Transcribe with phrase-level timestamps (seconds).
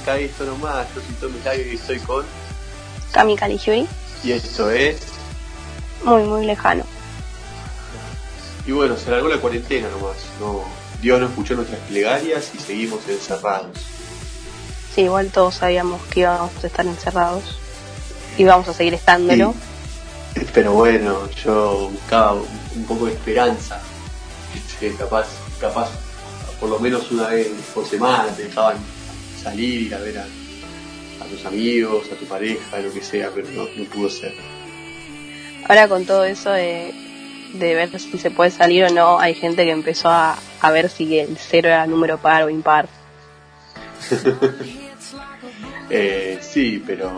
[0.00, 0.86] Arranca esto nomás.
[0.94, 2.24] Yo soy Tommy Lago y estoy con.
[3.12, 3.86] Cami Caligiuri.
[4.24, 4.98] Y esto es.
[6.04, 6.84] Muy, muy lejano.
[8.66, 10.16] Y bueno, se alargó la cuarentena nomás.
[10.40, 10.64] No,
[11.02, 13.76] Dios no escuchó nuestras plegarias y seguimos encerrados.
[14.94, 17.58] Sí, igual todos sabíamos que íbamos a estar encerrados.
[18.38, 19.54] Y vamos a seguir estándolo.
[20.34, 20.46] Sí.
[20.54, 23.80] Pero bueno, yo buscaba un poco de esperanza.
[24.54, 25.26] Este, capaz,
[25.60, 25.90] capaz,
[26.58, 28.76] por lo menos una vez por semana te dejaban
[29.40, 33.48] salir, ir a ver a, a tus amigos, a tu pareja, lo que sea, pero
[33.50, 34.34] no, no pudo ser.
[35.68, 36.92] Ahora con todo eso de,
[37.54, 40.88] de ver si se puede salir o no, hay gente que empezó a, a ver
[40.88, 42.88] si el cero era número par o impar.
[45.90, 47.16] eh, sí, pero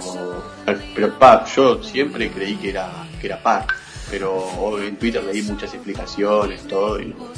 [0.95, 3.67] pero par, yo siempre creí que era que era par,
[4.11, 7.29] pero en Twitter leí muchas explicaciones, todo y no,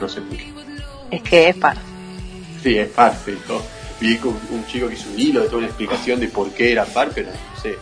[0.00, 0.52] no sé por qué.
[1.10, 1.76] Es que es par.
[2.62, 3.62] Sí, es par, pero
[4.00, 6.72] vi un, un chico que hizo un hilo de toda una explicación de por qué
[6.72, 7.76] era par, pero no sé.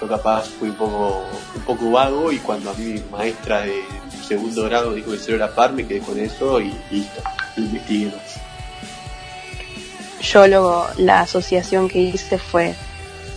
[0.00, 3.82] Yo capaz fui un poco un poco vago y cuando a mi maestra de
[4.26, 7.22] segundo grado dijo que cero era par, me quedé con eso y listo,
[7.56, 8.38] investigué más
[10.20, 12.74] yo luego la asociación que hice fue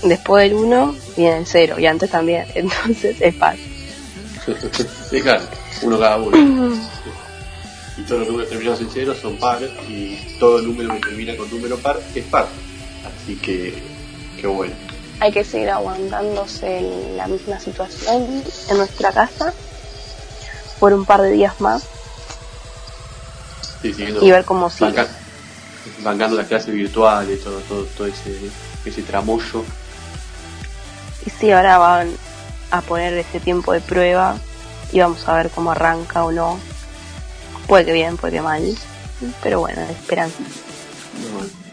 [0.04, 3.56] después del 1 viene el 0 y antes también, entonces es par.
[5.24, 5.44] claro,
[5.84, 6.78] uno cada uno.
[8.01, 11.50] y todos los números terminados en 0 son par y todo número que termina con
[11.50, 12.47] número par es par.
[13.06, 13.81] Así que,
[14.39, 14.73] qué bueno.
[15.19, 19.53] Hay que seguir aguantándose en la misma situación en nuestra casa
[20.79, 21.84] por un par de días más
[23.84, 24.91] sí, y ver cómo sigue.
[24.91, 25.07] Banca
[26.03, 28.35] bancando las clases virtuales, todo, todo, todo ese,
[28.85, 29.63] ese tramollo.
[31.25, 32.12] Y sí, ahora van
[32.72, 34.38] a poner ese tiempo de prueba
[34.91, 36.59] y vamos a ver cómo arranca o no.
[37.72, 38.78] Puede que bien, puede que mal,
[39.42, 40.40] pero bueno, esperanza.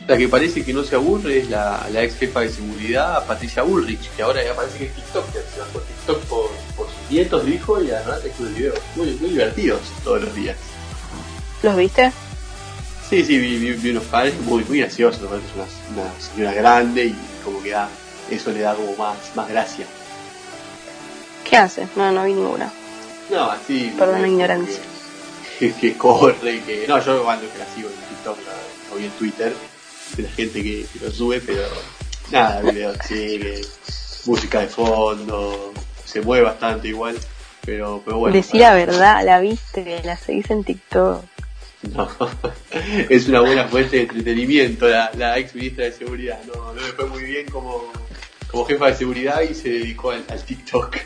[0.07, 3.65] La que parece que no se aburre es la, la ex jefa de seguridad, Patricia
[3.65, 7.45] Ulrich, que ahora ya parece que es TikToker, se bajó TikTok por, por sus nietos,
[7.45, 10.57] dijo, y la verdad es que videos muy, muy divertidos todos los días.
[11.65, 12.13] ¿Los viste?
[13.11, 15.65] Sí, sí, vi, vi, vi unos padres muy, muy graciosos, es una,
[16.01, 17.89] una, señora grande y como que da,
[18.31, 19.85] eso le da como más, más gracia.
[21.43, 21.89] ¿Qué hace?
[21.97, 22.73] No, no vi ninguna.
[23.33, 23.93] No, así.
[23.99, 24.81] Perdón la ignorancia.
[24.81, 24.98] Que,
[25.59, 26.87] que, corre, que.
[26.87, 28.39] No, yo cuando que la sigo en TikTok
[28.95, 29.53] o en Twitter,
[30.17, 31.65] de la gente que, que lo sube, pero
[32.31, 33.63] nada, videos que
[34.27, 35.73] música de fondo,
[36.05, 37.19] se mueve bastante igual,
[37.65, 38.37] pero, pero bueno.
[38.37, 41.25] Decir la verdad, la viste, la seguís en TikTok.
[41.95, 42.09] No,
[43.09, 46.41] es una buena fuente de entretenimiento la, la ex ministra de seguridad.
[46.47, 47.93] No, no le fue muy bien como,
[48.51, 50.97] como jefa de seguridad y se dedicó al, al TikTok.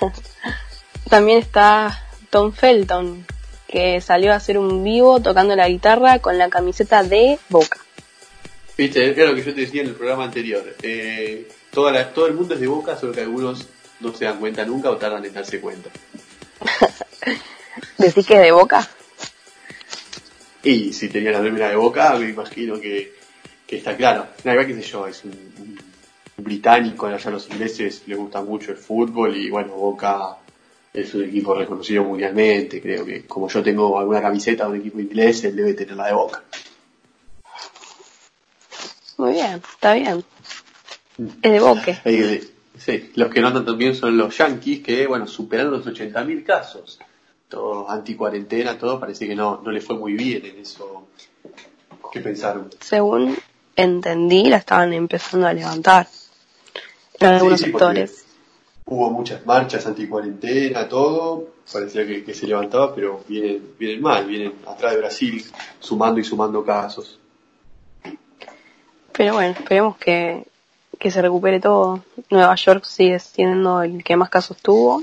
[1.08, 3.24] También está Tom Felton,
[3.66, 7.78] que salió a hacer un vivo tocando la guitarra con la camiseta de Boca.
[8.76, 10.62] Viste, era lo que yo te decía en el programa anterior.
[10.82, 13.66] Eh, toda la, todo el mundo es de Boca, solo que algunos
[14.00, 15.90] no se dan cuenta nunca o tardan en darse cuenta.
[17.98, 18.86] ¿Decís que es de Boca?
[20.62, 23.14] Y si tenía la remera de Boca, me imagino que,
[23.66, 24.26] que está claro.
[24.44, 25.30] La verdad, qué sé yo, es un,
[26.38, 30.36] un británico, allá los ingleses les gusta mucho el fútbol y bueno, Boca
[30.96, 35.00] es un equipo reconocido mundialmente, creo que como yo tengo alguna camiseta de un equipo
[35.00, 36.42] inglés, él debe tener la de Boca.
[39.18, 40.24] Muy bien, está bien.
[41.42, 42.02] Es de Boca.
[42.78, 46.44] Sí, los que no andan tan bien son los Yankees, que bueno, superaron los 80.000
[46.44, 46.98] casos.
[47.48, 51.08] Todo anti-cuarentena, todo, parece que no, no le fue muy bien en eso.
[52.12, 52.68] ¿Qué pensaron?
[52.80, 53.34] Según
[53.76, 56.06] entendí, la estaban empezando a levantar
[57.18, 58.25] en algunos sí, sí, sectores.
[58.88, 64.54] Hubo muchas marchas anti-cuarentena, todo, parecía que, que, se levantaba, pero vienen, vienen mal, vienen
[64.64, 65.44] atrás de Brasil,
[65.80, 67.18] sumando y sumando casos.
[69.12, 70.46] Pero bueno, esperemos que,
[70.98, 72.04] que se recupere todo.
[72.30, 75.02] Nueva York sigue siendo el que más casos tuvo.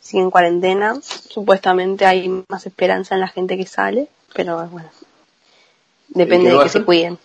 [0.00, 0.98] Sigue en cuarentena.
[1.02, 4.90] Supuestamente hay más esperanza en la gente que sale, pero bueno,
[6.08, 7.18] depende de que se cuiden.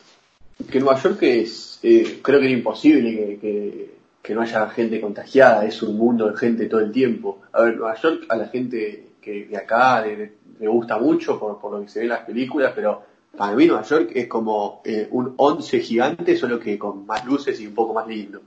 [0.71, 3.94] Que Nueva York es, eh, creo que es imposible que, que,
[4.24, 7.42] que, no haya gente contagiada, es un mundo de gente todo el tiempo.
[7.52, 11.60] A ver, Nueva York a la gente que de acá le, le gusta mucho por,
[11.60, 13.04] por lo que se ve en las películas, pero
[13.38, 17.60] para mí Nueva York es como eh, un once gigante, solo que con más luces
[17.60, 18.42] y un poco más lindo.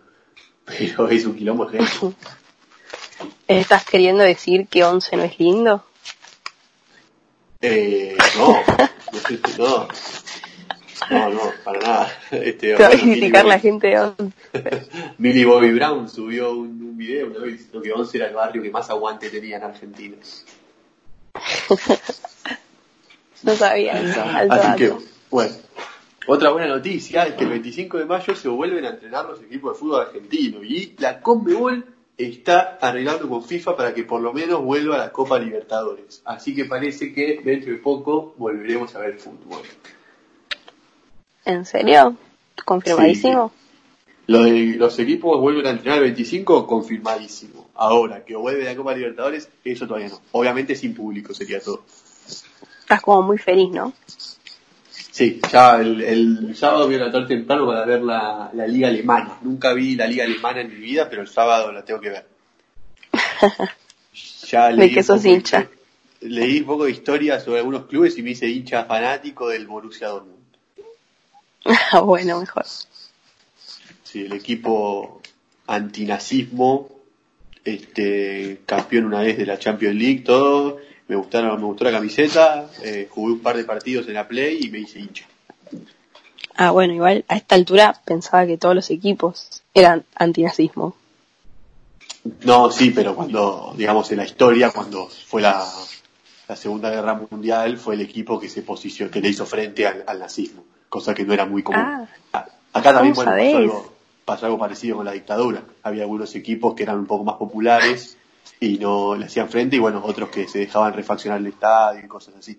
[0.64, 2.17] Pero es un quilombo de gente.
[3.49, 5.84] ¿Estás queriendo decir que once no es lindo?
[7.61, 8.52] Eh, no,
[9.58, 9.88] no, no,
[11.11, 12.08] no, para nada.
[12.31, 14.32] Este, Te a criticar la gente de once.
[15.19, 18.62] Millie Bobby Brown subió un, un video una vez diciendo que once era el barrio
[18.62, 20.17] que más aguante tenía en Argentina.
[23.43, 24.23] No sabía eso.
[24.23, 24.93] Alto Así que,
[25.31, 25.55] bueno.
[26.26, 29.75] Otra buena noticia es que el 25 de mayo se vuelven a entrenar los equipos
[29.75, 31.85] de fútbol argentino y la Conmebol
[32.19, 36.23] está arreglando con FIFA para que por lo menos vuelva a la Copa Libertadores.
[36.25, 39.62] Así que parece que dentro de poco volveremos a ver fútbol.
[41.46, 42.16] ¿En serio?
[42.64, 43.52] ¿Confirmadísimo?
[44.26, 47.69] Lo de los equipos vuelven a entrenar el 25, confirmadísimo.
[47.76, 50.20] Ahora, que vuelve la Copa Libertadores, eso todavía no.
[50.32, 51.84] Obviamente sin público sería todo.
[52.81, 53.93] Estás como muy feliz, ¿no?
[54.88, 59.38] Sí, ya el, el sábado voy a tratar temprano para ver la, la liga alemana.
[59.42, 62.26] Nunca vi la liga alemana en mi vida, pero el sábado la tengo que ver.
[64.49, 65.69] Ya ¿De leí un sos poco hincha?
[66.20, 70.08] Leí un poco de historia sobre algunos clubes y me hice hincha fanático del Borussia
[70.08, 70.36] Dortmund.
[71.92, 72.64] Ah, bueno, mejor.
[74.04, 75.20] Sí, el equipo
[75.66, 76.88] antinazismo,
[77.64, 80.78] este, campeón una vez de la Champions League, todo.
[81.08, 84.58] Me gustaron, me gustó la camiseta, eh, jugué un par de partidos en la Play
[84.62, 85.26] y me hice hincha.
[86.56, 90.96] Ah, bueno, igual a esta altura pensaba que todos los equipos eran antinazismo.
[92.42, 95.64] No, sí, pero cuando, digamos, en la historia, cuando fue la,
[96.48, 100.02] la Segunda Guerra Mundial, fue el equipo que se posicionó, que le hizo frente al,
[100.06, 101.83] al nazismo, cosa que no era muy común.
[102.33, 102.47] Ah.
[102.73, 103.93] Acá también, ¿Cómo bueno, pasó algo,
[104.25, 105.62] pasó algo parecido con la dictadura.
[105.83, 108.17] Había algunos equipos que eran un poco más populares
[108.61, 112.09] y no le hacían frente, y bueno, otros que se dejaban refaccionar el estadio y
[112.09, 112.59] cosas así,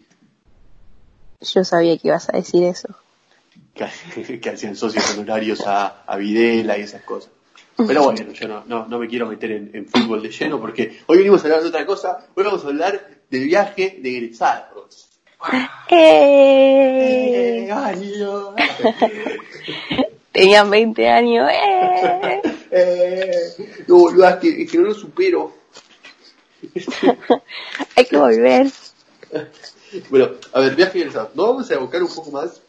[1.41, 2.89] Yo sabía que ibas a decir eso.
[3.73, 7.31] que, que hacían socios honorarios a, a Videla y esas cosas.
[7.75, 10.99] Pero bueno, yo no, no, no me quiero meter en, en fútbol de lleno porque
[11.05, 12.25] hoy venimos a hablar de otra cosa.
[12.33, 15.06] Hoy vamos a hablar del viaje de egresados.
[15.89, 17.69] ¡Eh!
[20.31, 21.49] Tenían 20 años.
[21.51, 22.41] ¡Eh!
[22.71, 23.83] ¡Eh!
[23.87, 25.53] No, boludo, es que, es que no lo supero.
[27.95, 28.67] Hay que volver.
[30.09, 31.35] Bueno, a ver, viaje de egresados.
[31.35, 32.61] Nos vamos a evocar un poco más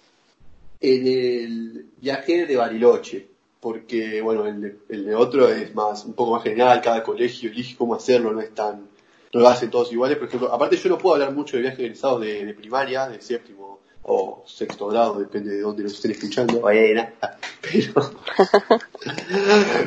[0.81, 3.29] en el viaje de Bariloche.
[3.61, 7.77] Porque, bueno, el el de otro es más, un poco más general, cada colegio elige
[7.77, 8.88] cómo hacerlo, no es tan,
[9.33, 10.19] no lo hacen todos iguales.
[10.19, 13.21] Por ejemplo, aparte yo no puedo hablar mucho de viajes egresados de, de primaria, de
[13.21, 16.63] séptimo o sexto grado, depende de dónde los estén escuchando.
[16.63, 17.93] Pero,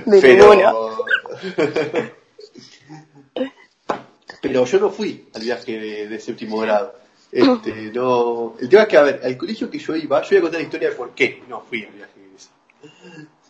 [0.06, 1.06] De pero,
[4.42, 6.96] pero yo no fui al viaje de, de séptimo grado.
[7.32, 10.38] Este, no, el tema es que, a ver, al colegio que yo iba, yo voy
[10.38, 12.50] a contar la historia de por qué no fui al viaje de ese.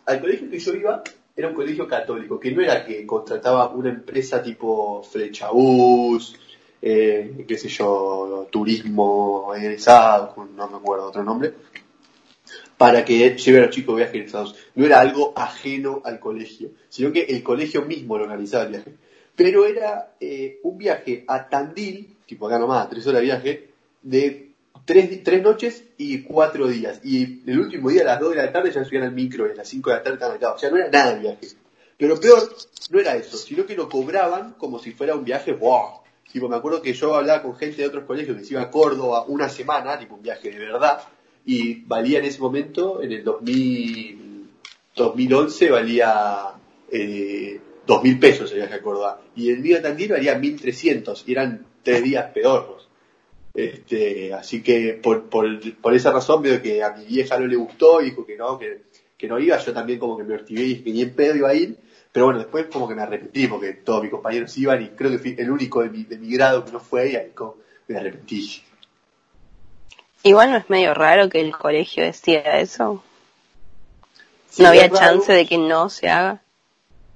[0.06, 1.02] Al colegio que yo iba
[1.34, 6.38] era un colegio católico, que no era que contrataba una empresa tipo Flechabús,
[6.80, 11.54] eh, qué sé yo, turismo egresado, no me acuerdo otro nombre,
[12.76, 14.56] para que lleve a los chicos viajes egresados.
[14.74, 18.94] No era algo ajeno al colegio, sino que el colegio mismo lo organizaba el viaje.
[19.34, 23.68] Pero era eh, un viaje a Tandil, tipo acá nomás, tres horas de viaje,
[24.02, 24.51] de
[24.84, 27.00] tres, tres noches y cuatro días.
[27.04, 29.50] Y el último día a las dos de la tarde ya subían al micro y
[29.50, 30.52] a las cinco de la tarde estaban acá.
[30.52, 31.48] O sea, no era nada el viaje.
[31.96, 32.56] Pero peor,
[32.90, 36.02] no era eso, sino que lo cobraban como si fuera un viaje, ¡wow!
[36.32, 38.70] Tipo, me acuerdo que yo hablaba con gente de otros colegios que se iba a
[38.70, 41.02] Córdoba una semana, tipo un viaje de verdad,
[41.44, 44.48] y valía en ese momento, en el 2000,
[44.96, 46.54] 2011, valía
[46.90, 49.20] eh, 2.000 pesos el viaje a Córdoba.
[49.36, 52.81] Y el mío Tandil valía 1.300, y eran tres días pedorros.
[53.54, 55.46] Este, así que por, por,
[55.80, 58.58] por esa razón veo que a mi vieja no le gustó y dijo que no,
[58.58, 58.82] que,
[59.18, 61.36] que no iba, yo también como que me ortigué y dije que ni en pedo
[61.36, 61.76] iba a ir,
[62.10, 65.18] pero bueno, después como que me arrepentí porque todos mis compañeros iban y creo que
[65.18, 67.56] fui el único de mi, de mi grado que no fue y ahí como
[67.88, 68.62] me arrepentí.
[70.22, 73.02] Igual no es medio raro que el colegio decida eso.
[74.48, 74.96] Sí, no había raro.
[74.96, 76.42] chance de que no se haga.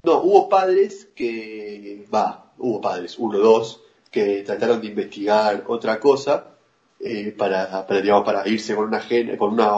[0.02, 6.56] No, hubo padres que, va, hubo padres, uno dos, que trataron de investigar otra cosa
[6.98, 9.02] eh, para, para, digamos, para irse con una,
[9.36, 9.70] con, una,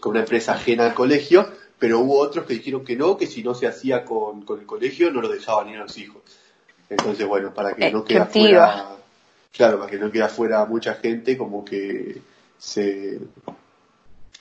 [0.00, 3.42] con una empresa ajena al colegio, pero hubo otros que dijeron que no, que si
[3.42, 6.22] no se hacía con, con el colegio no lo dejaban ir a los hijos.
[6.88, 8.96] Entonces, bueno, para que no quede fuera,
[9.52, 12.20] claro, para que no quede fuera mucha gente, como que
[12.58, 13.18] se,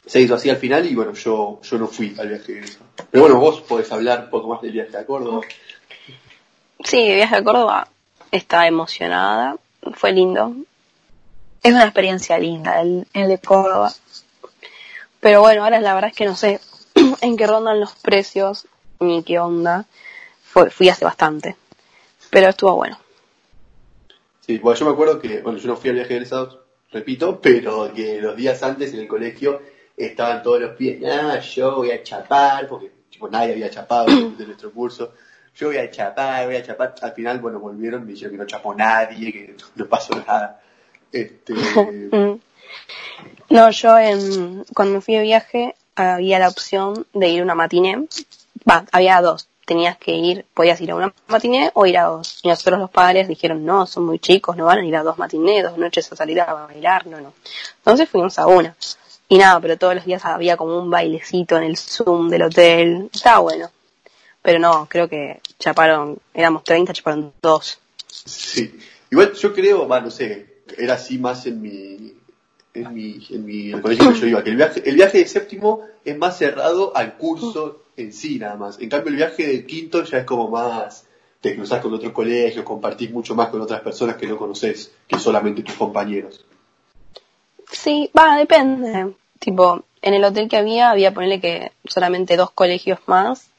[0.06, 2.62] se hizo así al final y bueno, yo, yo no fui al viaje.
[3.12, 5.42] Pero bueno, vos podés hablar un poco más del viaje a Córdoba.
[6.84, 7.88] Sí, viaje a Córdoba
[8.32, 9.58] estaba emocionada,
[9.94, 10.56] fue lindo.
[11.64, 13.92] Es una experiencia linda el, el de Córdoba.
[15.20, 16.60] Pero bueno, ahora la verdad es que no sé
[17.22, 18.68] en qué rondan los precios
[19.00, 19.86] ni qué onda.
[20.44, 21.56] Fue, fui hace bastante.
[22.30, 22.98] Pero estuvo bueno.
[24.42, 26.60] Sí, bueno, yo me acuerdo que, bueno, yo no fui al viaje de egresados,
[26.92, 29.60] repito, pero que los días antes en el colegio
[29.98, 34.06] estaban todos los pies, ah, yo voy a chapar, porque tipo, nadie había chapado
[34.38, 35.14] de nuestro curso,
[35.56, 38.46] yo voy a chapar, voy a chapar, al final, bueno, volvieron, me dijeron que no
[38.46, 40.62] chapó nadie, que no pasó nada.
[41.12, 41.54] Este.
[43.48, 47.56] No, yo en, cuando me fui de viaje había la opción de ir a una
[47.56, 48.08] matiné.
[48.70, 49.48] Va, había dos.
[49.66, 52.40] Tenías que ir, podías ir a una matiné o ir a dos.
[52.44, 55.18] Y nosotros los padres dijeron, no, son muy chicos, no van a ir a dos
[55.18, 57.34] matinés, dos noches a salir a bailar, no, no.
[57.78, 58.76] Entonces fuimos a una.
[59.30, 63.10] Y nada, pero todos los días había como un bailecito en el Zoom del hotel.
[63.14, 63.70] Estaba bueno.
[64.46, 67.80] Pero no, creo que chaparon, éramos 30, chaparon dos.
[68.06, 68.78] Sí.
[69.10, 72.14] Igual yo creo, va, no sé, era así más en mi,
[72.76, 75.26] en mi, en mi, el colegio que yo iba, que el viaje, el viaje de
[75.26, 78.80] séptimo es más cerrado al curso en sí nada más.
[78.80, 81.08] En cambio el viaje de quinto ya es como más,
[81.42, 85.18] te cruzas con otros colegios, compartís mucho más con otras personas que no conoces, que
[85.18, 86.46] solamente tus compañeros.
[87.72, 89.16] Sí, va, depende.
[89.40, 93.50] Tipo, en el hotel que había, había ponerle que solamente dos colegios más.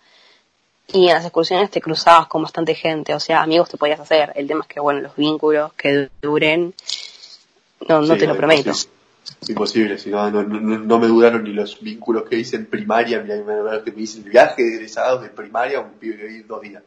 [0.92, 3.14] Y en las excursiones te cruzabas con bastante gente.
[3.14, 4.32] O sea, amigos te podías hacer.
[4.36, 6.74] El tema es que, bueno, los vínculos que duren,
[7.88, 8.70] no, no Sí, te lo prometo.
[8.70, 8.96] Imposible,
[9.48, 13.20] Imposible, si no, no, no, no me duraron ni los vínculos que hice en primaria,
[13.20, 16.62] mira, que me hice el viaje de egresados de primaria, un pibe que viví dos
[16.62, 16.82] días.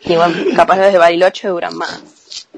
[0.00, 2.48] Y bueno, capaz los de Bariloche duran más.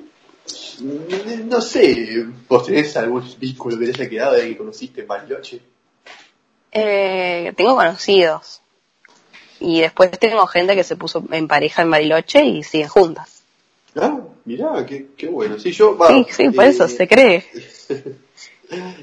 [0.81, 5.61] No sé, ¿vos tenés algún vínculo que te haya quedado de que conociste en Bariloche?
[6.79, 8.61] Eh, tengo conocidos.
[9.61, 13.43] Y después tengo gente que se puso en pareja en Bariloche y siguen juntas.
[13.95, 15.59] Ah, mirá, qué, qué bueno.
[15.59, 17.45] Sí, yo, va, Sí, sí, por eh, eso se cree.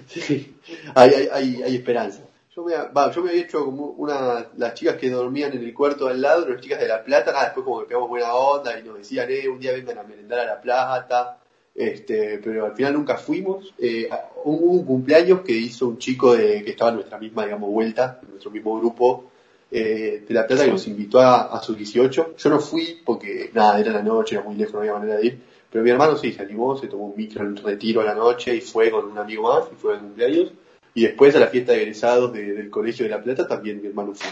[0.09, 0.57] Sí,
[0.93, 2.19] hay, hay, hay, hay esperanza.
[2.53, 5.73] Yo me, va, yo me había hecho como una, las chicas que dormían en el
[5.73, 8.77] cuarto al lado, las chicas de La Plata, nada, después como que pegamos buena onda
[8.77, 11.37] y nos decían, eh, un día vengan a merendar a La Plata,
[11.75, 13.73] este, pero al final nunca fuimos.
[13.79, 14.09] Eh,
[14.43, 18.19] hubo un cumpleaños que hizo un chico de, que estaba en nuestra misma, digamos, vuelta,
[18.21, 19.25] en nuestro mismo grupo,
[19.71, 22.35] eh, de La Plata, que nos invitó a, sus 18.
[22.37, 25.25] Yo no fui porque, nada, era la noche, era muy lejos, no había manera de
[25.25, 25.39] ir.
[25.71, 28.55] Pero mi hermano sí se animó, se tomó un micro en retiro a la noche
[28.55, 30.51] y fue con un amigo más y fue al cumpleaños.
[30.93, 33.87] Y después a la fiesta de egresados de- del Colegio de La Plata también mi
[33.87, 34.29] hermano fue.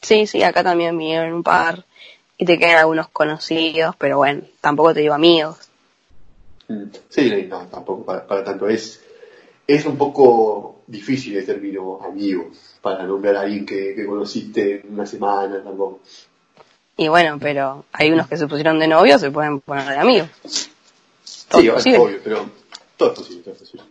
[0.00, 1.84] Sí, sí, acá también vinieron un par.
[2.38, 5.65] Y te quedan algunos conocidos, pero bueno, tampoco te digo amigos.
[7.08, 8.68] Sí, no, tampoco para, para tanto.
[8.68, 9.00] Es,
[9.66, 14.94] es un poco difícil el término amigo para nombrar a alguien que, que conociste en
[14.94, 16.00] una semana tampoco.
[16.96, 20.28] Y bueno, pero hay unos que se pusieron de novio, se pueden poner de amigos.
[21.48, 22.50] Todo sí, es obvio, pero
[22.96, 23.84] todo es posible, todo es posible.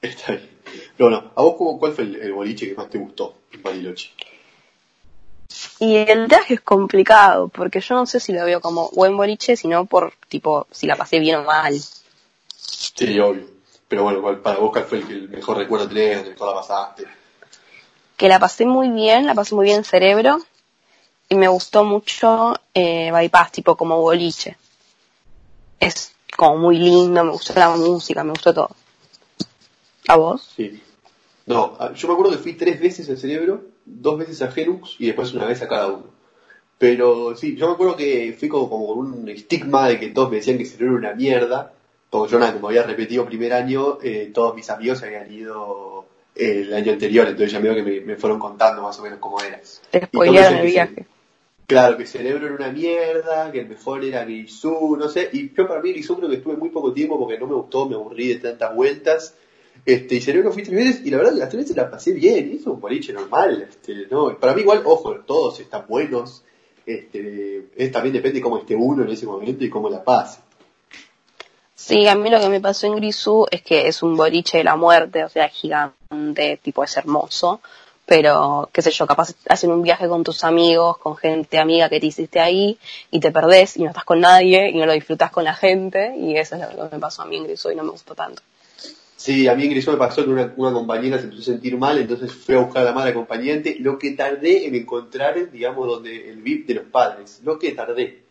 [0.00, 0.48] Está bien.
[0.96, 4.10] Pero bueno, ¿a vos cuál fue el, el boliche que más te gustó en Bariloche?
[5.80, 9.56] Y el viaje es complicado, porque yo no sé si lo veo como buen boliche,
[9.56, 11.74] sino por, tipo, si la pasé bien o mal.
[12.94, 13.46] Sí, obvio.
[13.88, 16.48] Pero bueno, ¿cuál- para vos cuál fue el que el mejor recuerdo tenés, el mejor
[16.48, 17.04] la pasaste?
[18.16, 20.38] Que la pasé muy bien, la pasé muy bien en cerebro,
[21.28, 24.56] y me gustó mucho eh, Bypass, tipo como boliche.
[25.80, 28.70] Es como muy lindo, me gustó la música, me gustó todo.
[30.08, 30.52] ¿A vos?
[30.56, 30.82] Sí.
[31.46, 34.96] No, a- yo me acuerdo que fui tres veces al cerebro, dos veces a Genux
[34.98, 36.04] y después una vez a cada uno.
[36.78, 40.30] Pero sí, yo me acuerdo que fui como, como con un estigma de que todos
[40.30, 41.72] me decían que cerebro era una mierda.
[42.12, 46.04] Porque yo nada, como había repetido primer año, eh, todos mis amigos habían ido
[46.34, 49.18] eh, el año anterior, entonces ya medio que me, me fueron contando más o menos
[49.18, 49.58] cómo era.
[49.90, 51.06] Te spoilearon el viaje.
[51.66, 55.66] Claro, que Cerebro era una mierda, que el mejor era Grisú, no sé, y yo
[55.66, 58.28] para mí Grisú creo que estuve muy poco tiempo porque no me gustó, me aburrí
[58.28, 59.34] de tantas vueltas,
[59.86, 62.12] este, y Cerebro fui tres veces, y la verdad que las tres veces la pasé
[62.12, 65.86] bien, y eso es un boliche normal, este, no, para mí igual, ojo, todos están
[65.88, 66.44] buenos,
[66.84, 70.40] este, es, también depende cómo esté uno en ese momento y cómo la pase.
[71.84, 74.64] Sí, a mí lo que me pasó en Grisú es que es un boliche de
[74.64, 77.60] la muerte, o sea, gigante, tipo es hermoso,
[78.06, 81.98] pero qué sé yo, capaz hacen un viaje con tus amigos, con gente amiga que
[81.98, 82.78] te hiciste ahí
[83.10, 86.14] y te perdés y no estás con nadie y no lo disfrutas con la gente
[86.16, 88.14] y eso es lo que me pasó a mí en Grisú y no me gustó
[88.14, 88.42] tanto.
[89.16, 91.98] Sí, a mí en Grisú me pasó que una, compañera se empezó a sentir mal,
[91.98, 96.30] entonces fui a buscar a la madre acompañante, lo que tardé en encontrar, digamos, donde
[96.30, 98.22] el VIP de los padres, lo que tardé.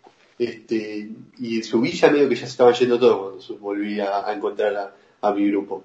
[0.42, 1.08] Este,
[1.38, 4.34] y subí ya medio que ya se estaba yendo todo cuando su- volví a, a
[4.34, 5.84] encontrar a, a mi grupo.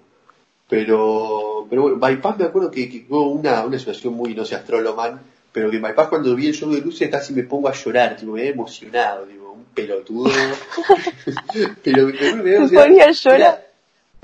[0.66, 4.54] Pero, pero bueno, Bypass me acuerdo que, que hubo una, una situación muy, no sé,
[4.54, 5.20] astroloman,
[5.52, 8.16] pero que en Bypass cuando vi el show de luces casi me pongo a llorar,
[8.16, 10.30] tipo, me he emocionado, digo, un pelotudo.
[11.84, 12.86] pero, me Me emocionado.
[12.88, 13.40] ponía a llorar.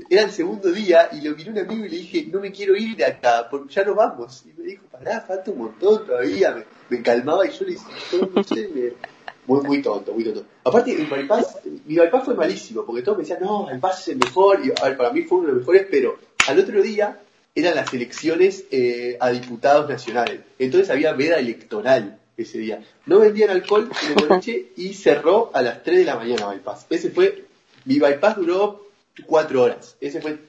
[0.09, 2.75] Era- el segundo día y lo miré un amigo y le dije, no me quiero
[2.75, 4.43] ir de acá, porque ya no vamos.
[4.45, 6.51] Y me dijo, pará, falta un montón todavía.
[6.55, 6.65] Me,
[6.97, 9.12] me calmaba y yo le decía, yo no sé, me-
[9.47, 10.45] muy, muy tonto, muy tonto.
[10.63, 14.07] Aparte, el bypass, mi bypass fue malísimo, porque todos me decían, no, el bypass es
[14.09, 16.81] el mejor, y a ver, para mí fue uno de los mejores, pero al otro
[16.81, 17.19] día
[17.55, 20.41] eran las elecciones eh, a diputados nacionales.
[20.57, 22.83] Entonces había veda electoral ese día.
[23.05, 26.87] No vendían alcohol en el boliche y cerró a las 3 de la mañana bypass.
[26.89, 27.45] Ese fue
[27.85, 28.87] mi bypass duró
[29.25, 29.95] cuatro horas.
[29.99, 30.39] Esa fue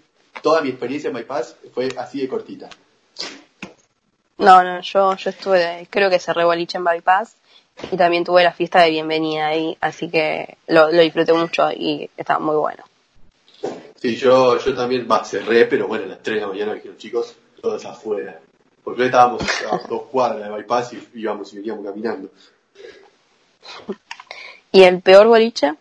[0.42, 2.68] toda mi experiencia en bypass, fue así de cortita.
[4.38, 7.36] No, no, yo, yo estuve, creo que cerré boliche en bypass
[7.90, 12.08] y también tuve la fiesta de bienvenida ahí, así que lo, lo disfruté mucho y
[12.16, 12.84] estaba muy bueno.
[13.96, 16.98] Sí, yo, yo también, cerré, pero bueno, a las 3 de la mañana me dijeron,
[16.98, 18.40] chicos, todos afuera.
[18.82, 22.28] Porque estábamos a dos cuadras de bypass y íbamos y veníamos caminando.
[24.72, 25.72] ¿Y el peor boliche?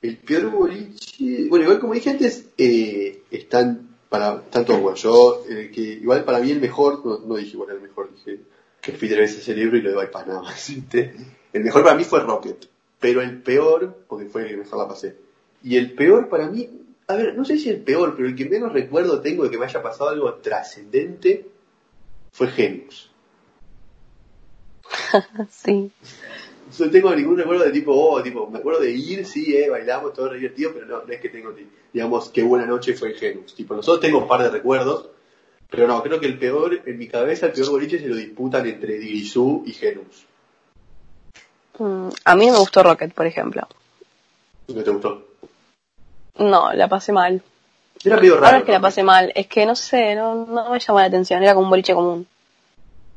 [0.00, 5.70] El peor boliche, bueno, igual como dije antes, eh, están para tanto bueno, yo, eh,
[5.74, 8.40] que igual para mí el mejor, no, no dije igual el mejor, dije
[8.80, 10.70] que tres veces cerebro y lo de bypass nada más.
[11.52, 12.66] El mejor para mí fue Rocket,
[12.98, 15.16] pero el peor, porque fue el que mejor la pasé.
[15.62, 16.68] Y el peor para mí,
[17.06, 19.58] a ver, no sé si el peor, pero el que menos recuerdo tengo de que
[19.58, 21.46] me haya pasado algo trascendente
[22.32, 23.10] fue Genius.
[25.50, 25.90] sí.
[26.78, 30.12] No tengo ningún recuerdo de tipo, oh, tipo, me acuerdo de ir, sí, eh, bailamos,
[30.12, 31.52] todo divertido, pero no, no es que tengo,
[31.92, 33.54] digamos, qué buena noche fue Genus.
[33.54, 35.10] Tipo, nosotros tengo un par de recuerdos,
[35.70, 38.66] pero no, creo que el peor, en mi cabeza, el peor boliche se lo disputan
[38.66, 40.26] entre Dirisú y Genus.
[41.78, 43.66] Mm, a mí me gustó Rocket, por ejemplo.
[44.68, 45.26] ¿No te gustó?
[46.38, 47.42] No, la pasé mal.
[48.04, 48.46] Era medio raro.
[48.46, 51.06] Ahora es que la pasé mal, es que no sé, no, no me llamó la
[51.06, 52.26] atención, era como un boliche común.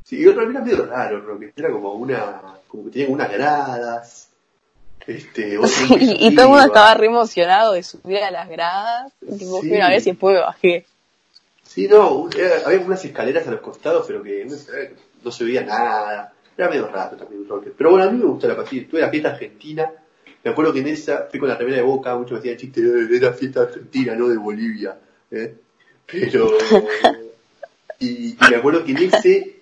[0.03, 1.57] Sí, y otro era medio raro, Rocket.
[1.57, 4.29] Era como una, como que tenía unas gradas.
[5.07, 9.11] Este, Sí, y, y todo el mundo estaba re emocionado de subir a las gradas.
[9.21, 9.69] Y tipo, Sí.
[9.69, 10.85] fui una vez y después me bajé.
[11.73, 12.29] Sí, no,
[12.67, 14.55] había unas escaleras a los costados, pero que no,
[15.23, 16.31] no se veía nada.
[16.55, 17.73] Era medio raro también Rocket.
[17.75, 18.87] Pero bueno, a mí me gustó la pasilla.
[18.87, 19.91] Tuve la fiesta argentina.
[20.43, 22.79] Me acuerdo que en esa fui con la remera de boca, muchos me hacían chiste,
[22.79, 24.99] "Eh, era fiesta argentina, no de Bolivia.
[25.31, 25.55] ¿eh?
[26.05, 26.51] Pero.
[27.99, 29.57] y, me acuerdo que en ese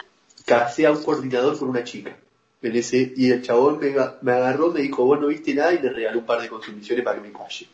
[0.46, 2.18] casé a un coordinador con una chica.
[2.62, 5.90] En y el chabón me, me agarró, me dijo, vos no viste nada y me
[5.90, 7.68] regaló un par de consumiciones para que me calle.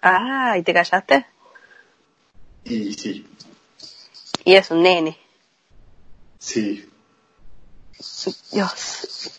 [0.00, 1.26] Ah, ¿y te callaste?
[2.64, 3.26] Y sí,
[4.44, 5.18] Y es un nene.
[6.38, 6.88] sí,
[8.52, 9.30] Dios.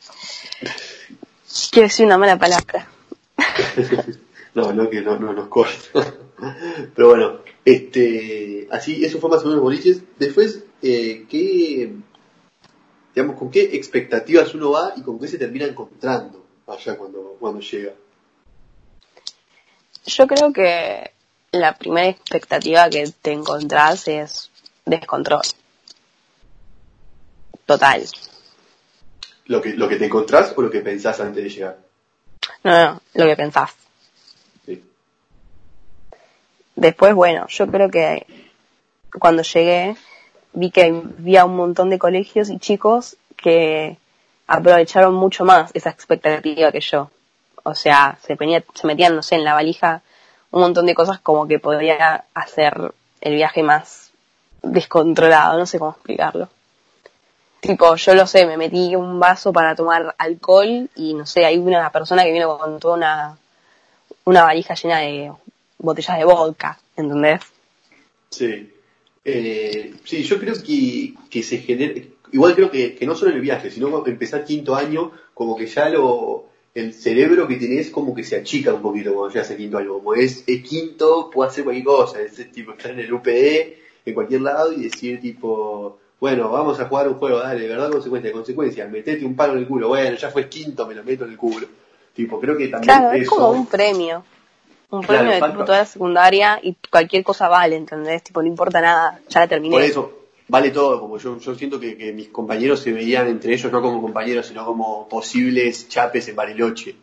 [1.71, 2.87] Quiero decir una mala palabra.
[4.53, 6.15] no, no, que no, no nos corta.
[6.95, 10.01] Pero bueno, este, así, eso fue más o menos boliches.
[10.19, 11.93] Después, eh, ¿qué,
[13.15, 17.59] digamos, con qué expectativas uno va y con qué se termina encontrando allá cuando, cuando
[17.61, 17.93] llega?
[20.05, 21.14] Yo creo que
[21.59, 24.51] la primera expectativa que te encontrás es
[24.85, 25.41] descontrol.
[27.65, 28.03] Total.
[29.47, 31.77] ¿Lo que, lo que te encontrás o lo que pensás antes de llegar?
[32.63, 33.71] No, no, lo que pensás.
[34.65, 34.83] Sí.
[36.75, 38.25] Después, bueno, yo creo que
[39.19, 39.95] cuando llegué
[40.53, 43.97] vi que había un montón de colegios y chicos que
[44.47, 47.09] aprovecharon mucho más esa expectativa que yo.
[47.63, 50.01] O sea, se, venía- se metían, no sé, en la valija
[50.55, 54.11] un montón de cosas como que podría hacer el viaje más
[54.63, 56.47] descontrolado, no sé cómo explicarlo.
[57.59, 61.57] Tipo, yo lo sé, me metí un vaso para tomar alcohol y no sé, hay
[61.57, 63.37] una persona que vino con toda una,
[64.23, 65.29] una valija llena de
[65.77, 67.41] botellas de vodka, ¿entendés?
[68.29, 68.71] Sí.
[69.25, 73.37] Eh, sí, yo creo que, que se genera, igual creo que, que no solo en
[73.37, 78.13] el viaje, sino empezar quinto año, como que ya lo, el cerebro que tenés como
[78.13, 81.49] que se achica un poquito cuando llegas a quinto año, como es, es quinto, puedo
[81.49, 85.21] hacer cualquier cosa, es, es tipo estar en el UPE, en cualquier lado y decir
[85.21, 89.59] tipo, bueno, vamos a jugar un juego, dale, verdad, consecuencia, consecuencia, metete un palo en
[89.59, 91.65] el culo, bueno, ya fue quinto, me lo meto en el culo.
[92.13, 94.23] Tipo, creo que también Claro, es eso- como un premio.
[94.91, 98.21] Un Claro, premio de tipo toda la secundaria y cualquier cosa vale, ¿entendés?
[98.23, 99.73] Tipo, no importa nada, ya la terminé.
[99.75, 100.11] Por eso,
[100.47, 103.81] vale todo, como yo, yo siento que, que mis compañeros se veían entre ellos no
[103.81, 106.95] como compañeros, sino como posibles chapes en Bariloche.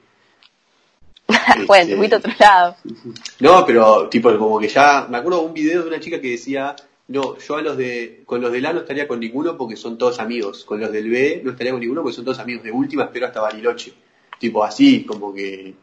[1.67, 2.77] bueno, Este, a otro lado.
[3.41, 6.77] No, pero tipo como que ya, me acuerdo un video de una chica que decía,
[7.09, 9.99] no, yo a los de, con los del A no estaría con ninguno porque son
[9.99, 12.71] todos amigos, con los del B no estaría con ninguno porque son todos amigos, de
[12.73, 13.93] última espero hasta Bariloche.
[14.39, 15.75] Tipo así, como que...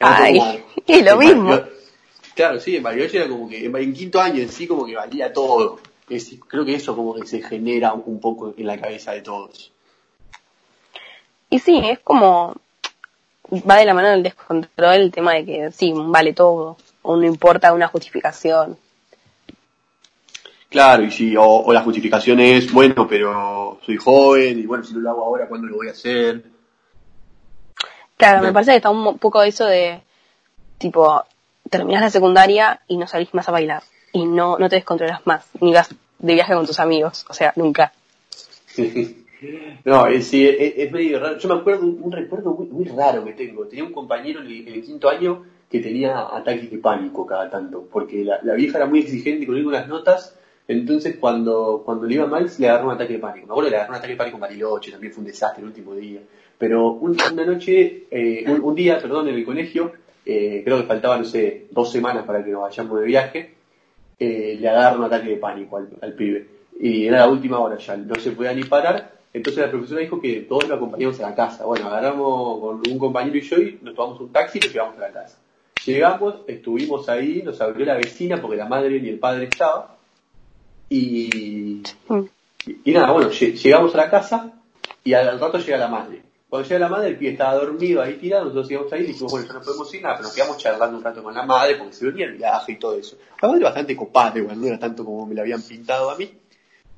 [0.00, 1.60] Ay, como- y lo mismo.
[2.34, 4.94] Claro, sí, en Bariloche era como que, en, en quinto año en sí como que
[4.96, 5.80] valía todo.
[6.10, 9.72] Es- creo que eso como que se genera un, poco en la cabeza de todos.
[11.48, 12.54] Y sí, es como,
[13.68, 17.24] va de la mano del descontrol el tema de que sí, vale todo, o no
[17.26, 18.76] importa una justificación.
[20.68, 24.94] Claro, y si, o, o la justificación es, bueno, pero soy joven, y bueno, si
[24.94, 26.44] no lo hago ahora, ¿cuándo lo voy a hacer?
[28.16, 30.00] Claro, me parece que está un poco eso de,
[30.78, 31.24] tipo,
[31.70, 33.82] terminas la secundaria y no salís más a bailar.
[34.12, 37.52] Y no, no te descontrolas más, ni vas de viaje con tus amigos, o sea,
[37.56, 37.92] nunca.
[39.84, 41.38] no, es, sí, es, es medio raro.
[41.38, 43.66] Yo me acuerdo un, un recuerdo muy, muy raro que tengo.
[43.66, 48.24] Tenía un compañero en el, quinto año que tenía ataques de pánico cada tanto, porque
[48.24, 52.50] la, la vieja era muy exigente con unas notas, entonces cuando, cuando le iba mal
[52.58, 53.46] le agarró un ataque de pánico.
[53.46, 55.62] Me acuerdo que le agarró un ataque de pánico en Bariloche, también fue un desastre
[55.62, 56.20] el último día.
[56.58, 59.92] Pero una noche, eh, un, día, perdón, en el colegio,
[60.26, 63.54] eh, creo que faltaban, no sé, dos semanas para que nos vayamos de viaje,
[64.20, 66.46] eh, le agarró un ataque de pánico al, al pibe.
[66.78, 70.20] Y era la última hora ya, no se podía ni parar, entonces la profesora dijo
[70.20, 71.64] que todos lo acompañamos a la casa.
[71.64, 74.96] Bueno, agarramos con un compañero y yo y nos tomamos un taxi y nos llevamos
[74.98, 75.38] a la casa.
[75.84, 79.96] Llegamos, estuvimos ahí, nos abrió la vecina porque la madre ni el padre estaba.
[80.88, 81.82] Y,
[82.84, 84.52] y, nada, bueno, llegamos a la casa
[85.04, 86.22] y al rato llega la madre.
[86.50, 89.30] Cuando llega la madre, el pie estaba dormido ahí tirado, nosotros íbamos ahí y dijimos,
[89.30, 91.76] bueno, ya no podemos ir nada, pero nos quedamos charlando un rato con la madre
[91.76, 93.16] porque se venía el viaje y todo eso.
[93.40, 96.28] La madre bastante copada, igual, no era tanto como me la habían pintado a mí.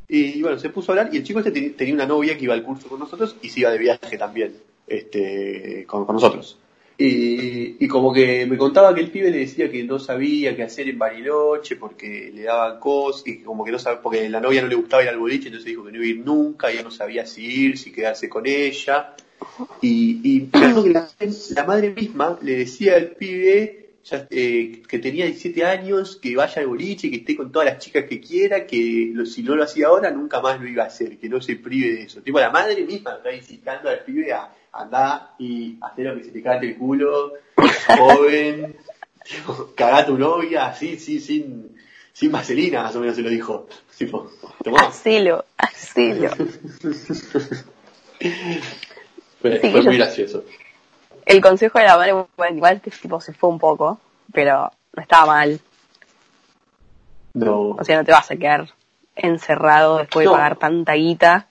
[0.09, 2.55] Y bueno, se puso a hablar y el chico este tenía una novia que iba
[2.55, 4.55] al curso con nosotros y se iba de viaje también
[4.87, 6.59] este, con, nosotros.
[6.97, 10.63] Y, y, como que me contaba que el pibe le decía que no sabía qué
[10.63, 14.63] hacer en Bariloche porque le daban cosas y como que no sabía, porque la novia
[14.63, 16.83] no le gustaba ir al boliche, entonces dijo que no iba a ir nunca, ya
[16.83, 19.15] no sabía si ir, si quedarse con ella.
[19.81, 20.59] Y, y que
[20.91, 21.09] la,
[21.55, 23.83] la madre misma le decía al pibe
[24.31, 28.05] eh, que tenía 17 años, que vaya al boliche, que esté con todas las chicas
[28.09, 31.29] que quiera, que si no lo hacía ahora nunca más lo iba a hacer, que
[31.29, 32.21] no se prive de eso.
[32.21, 36.33] Tipo, la madre misma está incitando al pibe a andar y hacer lo que se
[36.33, 37.35] te cante el culo,
[37.97, 38.75] joven,
[39.77, 41.77] cagar a tu novia, así, sí, sin,
[42.13, 43.69] sin vaselina, más o menos se lo dijo.
[43.97, 44.29] Tipo,
[44.81, 46.29] Hacelo, hacelo.
[49.43, 50.45] fue, fue muy gracioso
[51.27, 54.01] el consejo de la madre, bueno, igual que tipo se fue un poco,
[54.33, 55.61] pero no estaba mal.
[57.35, 57.71] No.
[57.71, 58.69] O sea, no te vas a quedar
[59.15, 61.49] encerrado después de pagar tanta guita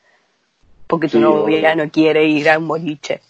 [0.88, 3.22] porque tu novia no quiere ir a un boliche.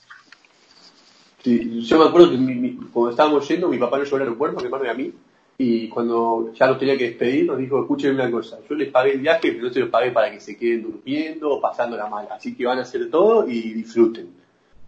[1.44, 4.66] Sí, yo me acuerdo que cuando estábamos yendo, mi papá nos llevó al aeropuerto, mi
[4.66, 5.14] hermano y a mí,
[5.58, 9.14] y cuando ya nos tenía que despedir, nos dijo, escuchen una cosa, yo les pagué
[9.14, 12.08] el viaje, pero no se lo pagué para que se queden durmiendo o pasando la
[12.08, 14.41] mala, así que van a hacer todo y disfruten.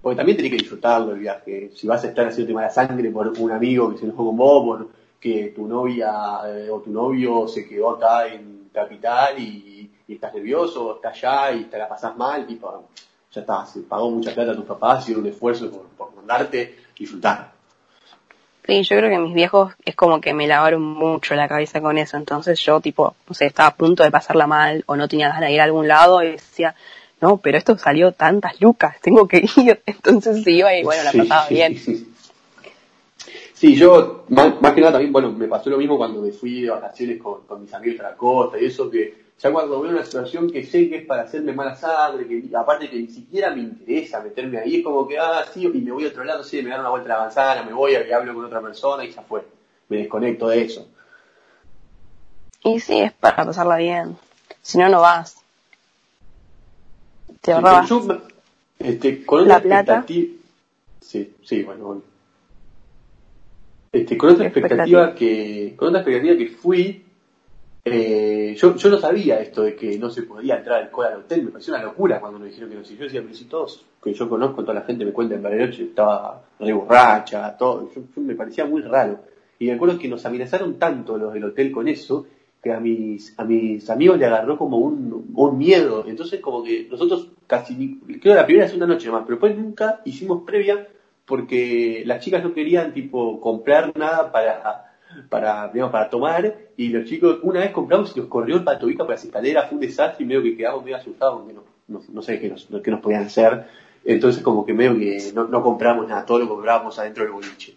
[0.03, 1.71] Porque también tenés que disfrutarlo el viaje.
[1.73, 4.65] Si vas a estar haciendo mala sangre por un amigo que se enojó con vos,
[4.65, 4.89] por
[5.23, 10.97] que tu novia eh, o tu novio se quedó acá en capital y, estás nervioso,
[10.97, 12.89] estás allá y te la pasás mal, tipo,
[13.31, 17.53] ya está, se pagó mucha plata a tus papás, hicieron un esfuerzo por, mandarte, disfrutar.
[18.65, 21.97] Sí, yo creo que mis viejos es como que me lavaron mucho la cabeza con
[21.97, 25.29] eso, entonces yo tipo, no sé, estaba a punto de pasarla mal o no tenía
[25.29, 26.75] ganas de ir a algún lado y decía,
[27.23, 29.81] no, pero esto salió tantas lucas, tengo que ir.
[29.86, 31.77] Entonces se iba y bueno, la pasaba bien.
[33.53, 36.69] Sí, yo, más, que nada también, bueno, me pasó lo mismo cuando me fui de
[36.69, 40.51] vacaciones con, mis amigos de la costa y eso, que ya cuando veo una situación
[40.51, 44.19] que sé que es para hacerme mala sangre, que aparte que ni siquiera me interesa
[44.19, 46.71] meterme ahí, es como que, ah, sí, y me voy a otro lado, sí, me
[46.71, 49.21] dan una vuelta a la manzana, me voy y hablo con otra persona y ya
[49.21, 49.45] fue.
[49.88, 50.86] Me desconecto de eso.
[52.65, 54.17] Y sí, es para pasarla bien.
[54.62, 55.42] Si no, no vas.
[57.43, 57.51] Te
[58.79, 60.06] este, con la plata.
[60.08, 62.01] Sí, sí, bueno,
[63.91, 67.03] Este, con otra expectativa, que, con otra expectativa que fui,
[67.84, 71.43] eh, yo, yo no sabía esto de que no se podía entrar alcohol al hotel,
[71.43, 72.86] me pareció una locura cuando nos dijeron que no.
[72.86, 75.43] Si yo decía, pero si todos que yo conozco, toda la gente me cuenta en
[75.43, 79.19] Bariloche, estaba re borracha, todo, yo, me parecía muy raro.
[79.60, 82.25] Y me acuerdo que nos amenazaron tanto los del hotel con eso,
[82.62, 86.06] que a mis, a mis amigos le agarró como un, un miedo.
[86.08, 90.01] Entonces como que nosotros casi, creo la primera es una noche más, pero después nunca
[90.06, 90.88] hicimos previa
[91.25, 94.93] porque las chicas no querían tipo comprar nada para,
[95.29, 99.03] para, digamos, para tomar y los chicos una vez compramos y nos corrió el patobica
[99.03, 102.21] para las escaleras, fue un desastre y medio que quedamos medio asustados porque no, no,
[102.21, 103.65] sé qué nos, qué nos podían hacer.
[104.06, 107.75] Entonces como que medio que no, no compramos nada, todo lo comprábamos adentro del boliche.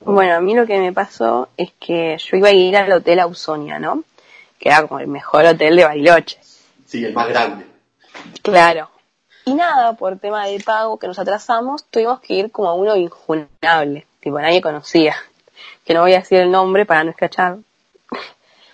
[0.00, 3.18] Bueno, a mí lo que me pasó es que yo iba a ir al Hotel
[3.18, 4.04] Ausonia, ¿no?
[4.58, 6.38] Que era como el mejor hotel de Bariloche.
[6.86, 7.66] Sí, el más grande.
[8.42, 8.90] Claro.
[9.44, 12.96] Y nada, por tema de pago que nos atrasamos, tuvimos que ir como a uno
[12.96, 14.06] injunable.
[14.20, 15.16] Tipo, nadie conocía.
[15.84, 17.58] Que no voy a decir el nombre para no escrachar.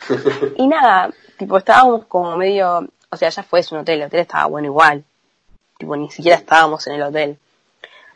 [0.56, 4.46] y nada, tipo, estábamos como medio, o sea, ya fue un hotel, el hotel estaba
[4.46, 5.04] bueno igual.
[5.78, 7.38] Tipo, ni siquiera estábamos en el hotel.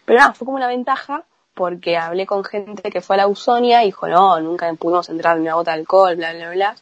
[0.05, 3.83] Pero nada, fue como una ventaja porque hablé con gente que fue a la Ausonia
[3.83, 6.77] y dijo, no, nunca pudimos entrar en una gota de alcohol, bla, bla, bla.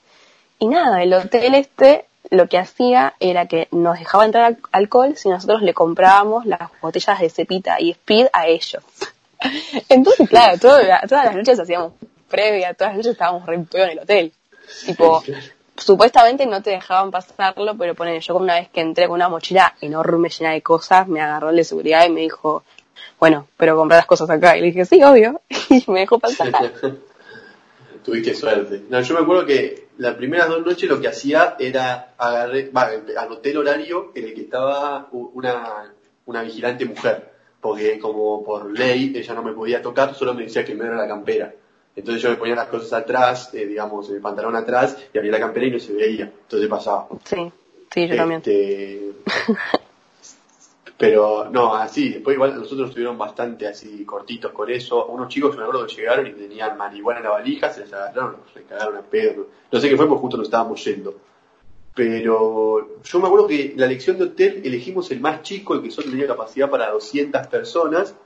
[0.59, 5.29] Y nada, el hotel este lo que hacía era que nos dejaba entrar alcohol si
[5.29, 8.83] nosotros le comprábamos las botellas de cepita y speed a ellos.
[9.89, 11.93] Entonces, claro, todas las noches hacíamos
[12.29, 14.33] previa, todas las noches estábamos re en el hotel.
[14.87, 15.23] Tipo,
[15.77, 19.75] supuestamente no te dejaban pasarlo, pero ponen, yo una vez que entré con una mochila
[19.81, 22.65] enorme llena de cosas, me agarró el de seguridad y me dijo,
[23.21, 24.57] bueno, pero comprar las cosas acá.
[24.57, 25.41] Y le dije, sí, obvio.
[25.71, 26.53] Y me dejó pasar.
[28.05, 28.83] Tuviste suerte.
[28.90, 32.90] No, yo me acuerdo que las primeras dos noches lo que hacía era agarré, va,
[33.17, 35.95] anoté el horario en el que estaba una,
[36.27, 37.33] una vigilante mujer.
[37.61, 40.97] Porque como por ley ella no me podía tocar, solo me decía que me era
[40.97, 41.55] la campera.
[41.97, 45.40] Entonces yo me ponía las cosas atrás, eh, digamos, el pantalón atrás, y abría la
[45.40, 46.25] campera y no se veía.
[46.25, 47.09] Entonces pasaba.
[47.25, 47.51] Sí,
[47.93, 48.43] sí, yo también.
[51.05, 55.05] Pero no, así, después igual nosotros estuvieron bastante así cortitos con eso.
[55.05, 58.37] Unos chicos me acuerdo que llegaron y tenían marihuana en la valija, se les agarraron,
[58.55, 59.49] se cagaron a pedo.
[59.71, 61.14] No sé qué fue, porque justo nos estábamos yendo.
[61.95, 65.90] Pero yo me acuerdo que la elección de hotel elegimos el más chico, el que
[65.90, 68.17] solo tenía capacidad para 200 personas,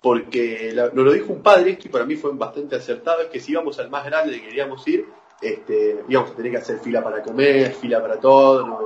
[0.00, 3.40] porque nos lo dijo un padre, esto y para mí fue bastante acertado, es que
[3.40, 5.06] si íbamos al más grande que queríamos ir,
[5.42, 8.78] este, íbamos a tener que hacer fila para comer, fila para todo, no,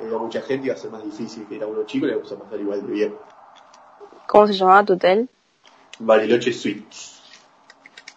[0.00, 2.38] era mucha gente, iba a ser más difícil que era uno chico, le vamos a
[2.38, 3.14] pasar igual de bien.
[4.26, 5.28] ¿Cómo se llamaba tu hotel?
[5.98, 7.20] Bariloche Suites.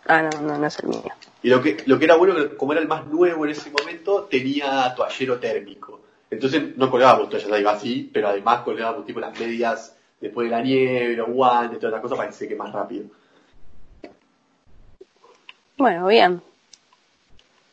[0.05, 1.01] Ah, no, no, no es el mío.
[1.41, 4.23] Y lo que, lo que era bueno, como era el más nuevo en ese momento,
[4.29, 6.01] tenía toallero térmico.
[6.29, 10.61] Entonces no colgábamos toallas ahí así, pero además colgábamos tipo las medias después de la
[10.61, 13.05] nieve, los guantes, todas las cosas para que seque más rápido.
[15.77, 16.41] Bueno, bien.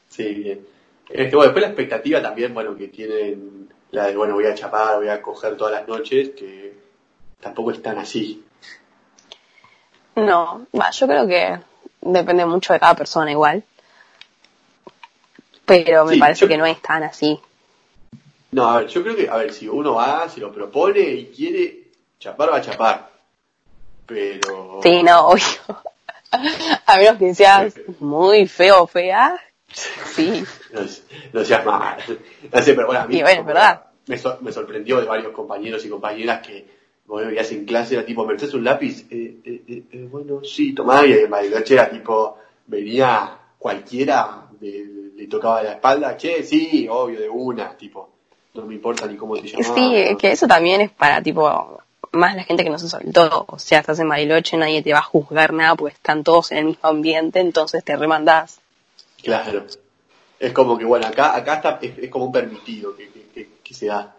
[0.08, 0.66] Sí, bien.
[1.08, 4.96] Este, bueno, después la expectativa también, bueno, que tienen la de, bueno, voy a chapar,
[4.96, 6.74] voy a coger todas las noches, que
[7.40, 8.44] tampoco es tan así.
[10.16, 11.58] No, yo creo que
[12.00, 13.62] depende mucho de cada persona igual.
[15.64, 17.40] Pero me parece que no es tan así.
[18.52, 21.26] No, a ver, yo creo que, a ver, si uno va, si lo propone y
[21.26, 23.10] quiere chapar, va a chapar.
[24.06, 24.80] Pero...
[24.82, 25.44] Sí, no, obvio.
[26.86, 29.38] A menos que seas muy feo o fea,
[29.72, 30.44] sí.
[31.32, 31.98] No, seas mal.
[32.52, 33.16] No sé, pero bueno, a mí...
[33.16, 33.86] Y bueno, es verdad.
[34.06, 36.66] Me, me, sorprendió de varios compañeros y compañeras que,
[37.06, 39.06] bueno, ya en clase era tipo, ¿me prestas un lápiz?
[39.10, 41.06] Eh, eh, eh, eh, bueno, sí, tomá.
[41.06, 47.28] Y en Bariloche era tipo, venía cualquiera, le tocaba la espalda, che, sí, obvio, de
[47.28, 48.10] una, tipo,
[48.54, 49.72] no me importa ni cómo te llamas.
[49.74, 51.80] Sí, que eso también es para, tipo,
[52.12, 53.44] más la gente que no se soltó.
[53.48, 56.58] O sea, estás en Bariloche, nadie te va a juzgar nada porque están todos en
[56.58, 58.60] el mismo ambiente, entonces te remandás.
[59.22, 59.66] Claro.
[60.38, 63.86] Es como que, bueno, acá, acá está, es, como un permitido que, que, que, se
[63.86, 64.16] da.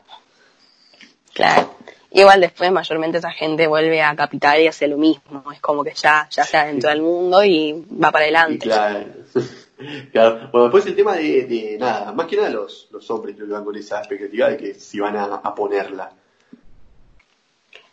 [1.33, 1.75] Claro.
[2.11, 5.51] Igual después mayormente esa gente vuelve a Capital y hace lo mismo.
[5.51, 8.59] Es como que ya, ya se dentro del mundo y va para adelante.
[8.59, 9.05] claro.
[10.11, 10.49] claro.
[10.51, 13.53] Bueno, después el tema de, de, nada, más que nada los, los hombres creo que
[13.53, 16.11] van con esa expectativa de que si van a, a ponerla.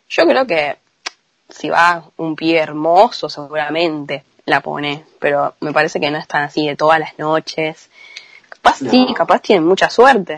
[0.07, 0.77] Yo creo que
[1.47, 6.43] si va un pie hermoso seguramente la pone, pero me parece que no es tan
[6.43, 7.89] así de todas las noches
[8.61, 10.35] Capaz sí, capaz tienen mucha suerte.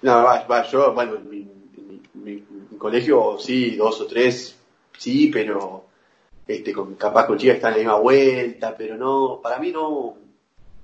[0.00, 1.46] No, va, va yo, bueno, mi,
[2.14, 4.56] mi, mi, colegio sí, dos o tres,
[4.96, 5.84] sí, pero
[6.46, 10.16] este, con, capaz con chicas están en la misma vuelta, pero no, para mí no,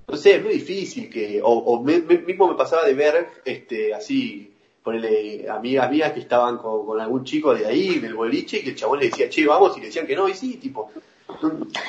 [0.07, 3.93] no sé, es muy difícil que, o, o me, mismo me pasaba de ver, este,
[3.93, 4.53] así,
[4.83, 8.69] ponerle amigas mías que estaban con, con, algún chico de ahí, del boliche, y que
[8.71, 10.91] el chabón le decía, che, vamos, y le decían que no, y sí, tipo,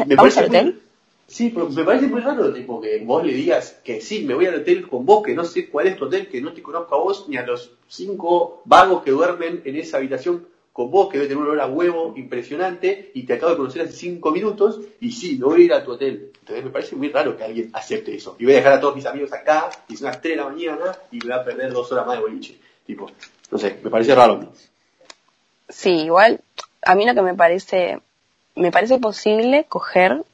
[0.07, 0.81] me parece muy,
[1.27, 4.47] Sí, pero me parece muy raro, tipo, que vos le digas que sí, me voy
[4.47, 6.95] al hotel con vos, que no sé cuál es tu hotel, que no te conozco
[6.95, 11.19] a vos, ni a los cinco vagos que duermen en esa habitación con vos, que
[11.19, 14.81] debe tener un olor a huevo impresionante, y te acabo de conocer hace cinco minutos,
[15.01, 16.31] y sí, no voy a ir a tu hotel.
[16.39, 18.37] Entonces me parece muy raro que alguien acepte eso.
[18.39, 20.49] Y voy a dejar a todos mis amigos acá, y son las tres de la
[20.49, 22.57] mañana, y me voy a perder dos horas más de boliche.
[22.87, 23.11] Tipo,
[23.51, 24.53] no sé, me parece raro.
[25.69, 26.41] Sí, igual,
[26.83, 27.99] a mí lo que me parece,
[28.57, 30.25] me parece posible coger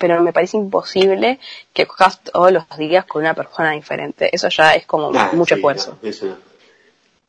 [0.00, 1.38] pero me parece imposible
[1.74, 4.34] que cojas todos los días con una persona diferente.
[4.34, 5.98] Eso ya es como ah, mucho esfuerzo.
[6.02, 6.38] eso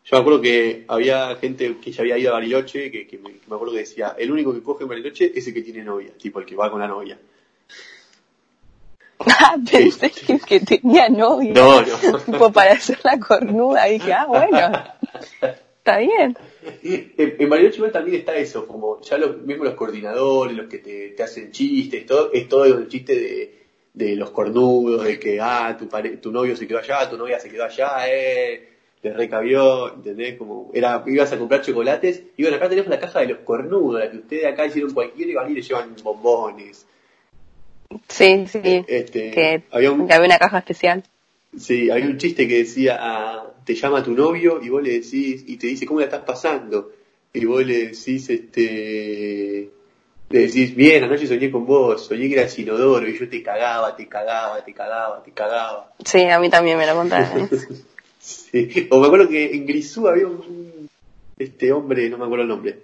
[0.05, 3.73] Yo me acuerdo que había gente que ya había ido a Bariloche, que, me, acuerdo
[3.73, 6.45] que decía, el único que coge en Bariloche es el que tiene novia, tipo el
[6.45, 7.19] que va con la novia.
[9.23, 10.09] Ah, pensé
[10.47, 11.53] que, tenía novia.
[11.53, 12.19] No, no.
[12.25, 13.87] Tipo para hacer la cornuda.
[13.87, 14.83] Y dije, ah, bueno,
[15.77, 16.35] está bien.
[16.83, 21.09] En, en Bariloche también está eso, como ya los mismos los coordinadores, los que te,
[21.09, 23.61] te hacen chistes, todo, es todo el chiste de,
[23.93, 27.49] de los cornudos, de que, ah, tu, tu novio se quedó allá, tu novia se
[27.49, 28.69] quedó allá, eh,
[29.01, 30.37] te recabió, ¿entendés?
[30.37, 33.99] Como, era, ibas a comprar chocolates, y bueno, acá tenemos la caja de los cornudos,
[33.99, 36.85] la que ustedes acá hicieron cualquiera y van y le llevan bombones.
[38.07, 41.03] Sí, sí, este, que, había que había una caja especial.
[41.57, 45.43] Sí, había un chiste que decía, ah, te llama tu novio y vos le decís,
[45.47, 46.91] y te dice, ¿cómo la estás pasando?
[47.33, 49.69] Y vos le decís, este,
[50.29, 53.95] le decís, bien, anoche soñé con vos, soñé que eras inodoro y yo te cagaba,
[53.95, 55.93] te cagaba, te cagaba, te cagaba.
[56.05, 57.49] Sí, a mí también me lo contaron.
[58.19, 58.87] sí.
[58.89, 60.89] O me acuerdo que en Grisú había un,
[61.37, 62.79] este hombre, no me acuerdo el nombre,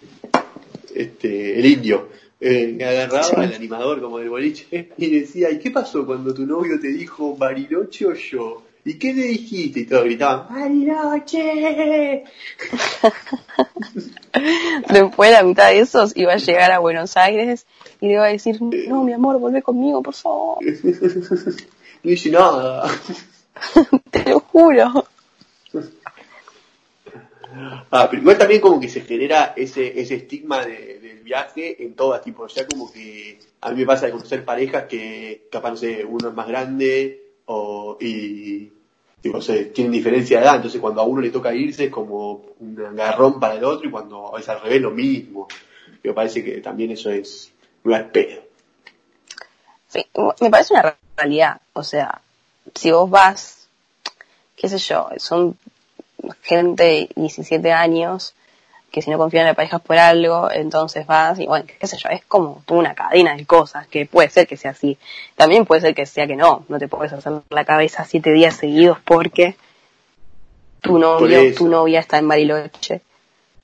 [0.93, 5.71] este, el indio, eh, me agarraba el animador como del boliche y decía, ¿y qué
[5.71, 8.63] pasó cuando tu novio te dijo Bariloche o yo?
[8.85, 9.81] ¿Y qué le dijiste?
[9.81, 12.23] Y todos gritaban, ¡Bariloche!
[14.89, 17.65] Después la mitad de esos iba a llegar a Buenos Aires
[17.99, 20.59] y le iba a decir, no, mi amor, vuelve conmigo, por favor.
[22.03, 22.89] no hice nada.
[24.11, 25.05] Te lo juro.
[27.91, 30.96] Ah, pero igual también como que se genera ese, ese estigma de,
[31.27, 34.85] viaje en todas, tipo, o sea, como que a mí me pasa de conocer parejas
[34.85, 38.71] que capaz, no sé, uno es más grande o, y,
[39.21, 42.45] tipo, se tienen diferencia de edad, entonces cuando a uno le toca irse es como
[42.59, 45.47] un agarrón para el otro y cuando es al revés lo mismo.
[46.03, 47.51] Me parece que también eso es,
[47.83, 48.41] no es pedo.
[49.89, 50.05] Sí,
[50.41, 52.21] me parece una realidad, o sea,
[52.73, 53.67] si vos vas,
[54.55, 55.57] qué sé yo, son
[56.43, 58.33] gente de 17 años
[58.97, 61.97] que si no confían en la pareja por algo, entonces vas y bueno, qué sé
[61.97, 64.97] yo, es como una cadena de cosas que puede ser que sea así.
[65.35, 68.55] También puede ser que sea que no, no te puedes hacer la cabeza siete días
[68.55, 69.55] seguidos porque
[70.81, 73.01] tu novio, tu novia está en Bariloche.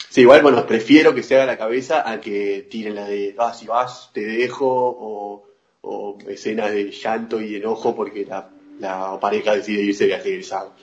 [0.07, 3.55] Sí, igual, bueno, prefiero que se haga la cabeza a que tiren la de, ah,
[3.55, 5.43] si vas, te dejo, o,
[5.81, 10.73] o escenas de llanto y enojo porque la, la pareja decide irse de viaje egresado.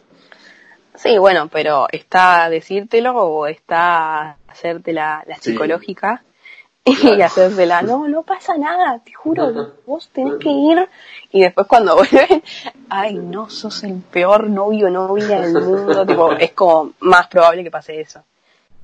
[1.02, 6.22] Sí, bueno, pero está decírtelo o está hacerte la, la psicológica
[6.84, 10.88] y hacérsela, no, no pasa nada, te juro, vos tenés que ir.
[11.32, 12.42] Y después cuando vuelven,
[12.90, 17.70] ay, no, sos el peor novio novia del mundo, tipo, es como más probable que
[17.70, 18.22] pase eso.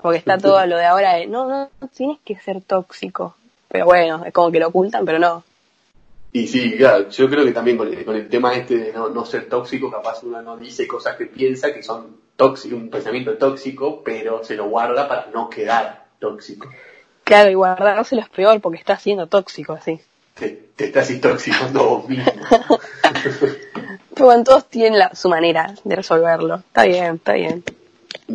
[0.01, 3.35] Porque está todo lo de ahora de, no, no, no tienes que ser tóxico.
[3.67, 5.43] Pero bueno, es como que lo ocultan, pero no.
[6.31, 9.89] Y sí, claro, yo creo que también con el, tema este de no, ser tóxico,
[9.89, 14.55] capaz uno no dice cosas que piensa que son tóxicos, un pensamiento tóxico, pero se
[14.55, 16.69] lo guarda para no quedar tóxico.
[17.23, 19.99] Claro, y guardárselo es peor porque está siendo tóxico así.
[20.35, 22.31] Te, te estás intoxicando vos mismo.
[24.13, 26.57] pero bueno, todos tienen la, su manera de resolverlo.
[26.57, 27.63] Está bien, está bien.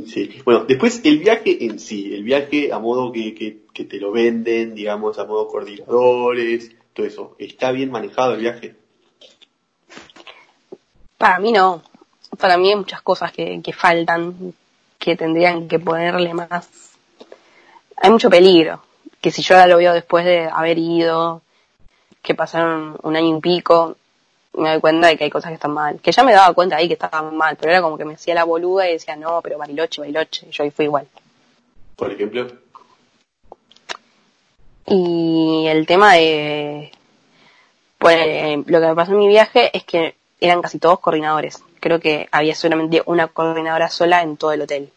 [0.07, 0.41] Sí.
[0.45, 4.11] Bueno, después el viaje en sí, el viaje a modo que, que, que te lo
[4.11, 7.37] venden, digamos, a modo coordinadores, todo eso.
[7.39, 8.77] ¿Está bien manejado el viaje?
[11.19, 11.83] Para mí no.
[12.39, 14.55] Para mí hay muchas cosas que, que faltan,
[14.99, 16.97] que tendrían que ponerle más.
[17.97, 18.83] Hay mucho peligro.
[19.21, 21.43] Que si yo ahora lo veo después de haber ido,
[22.23, 23.97] que pasaron un año y pico,
[24.55, 26.01] me doy cuenta de que hay cosas que están mal.
[26.01, 28.35] Que ya me daba cuenta ahí que estaban mal, pero era como que me hacía
[28.35, 30.47] la boluda y decía, no, pero Bariloche, Bariloche.
[30.49, 31.07] Y yo ahí fui igual.
[31.97, 32.62] Por ejemplo.
[34.87, 36.91] Y el tema de,
[37.99, 41.63] pues lo que me pasó en mi viaje es que eran casi todos coordinadores.
[41.81, 44.91] Creo que había solamente una coordinadora sola en todo el hotel.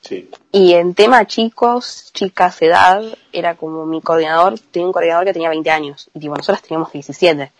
[0.00, 0.30] Sí.
[0.52, 3.02] Y en tema chicos, chicas, edad,
[3.32, 6.08] era como mi coordinador, tenía un coordinador que tenía 20 años.
[6.14, 7.50] Y tipo, nosotras teníamos 17.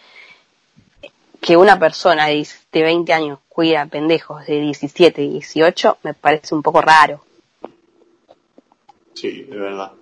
[1.41, 6.63] Que una persona de 20 años cuida pendejos de 17 y 18 me parece un
[6.63, 7.25] poco raro.
[9.15, 9.93] Sí, de verdad.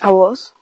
[0.00, 0.54] ¿A vos?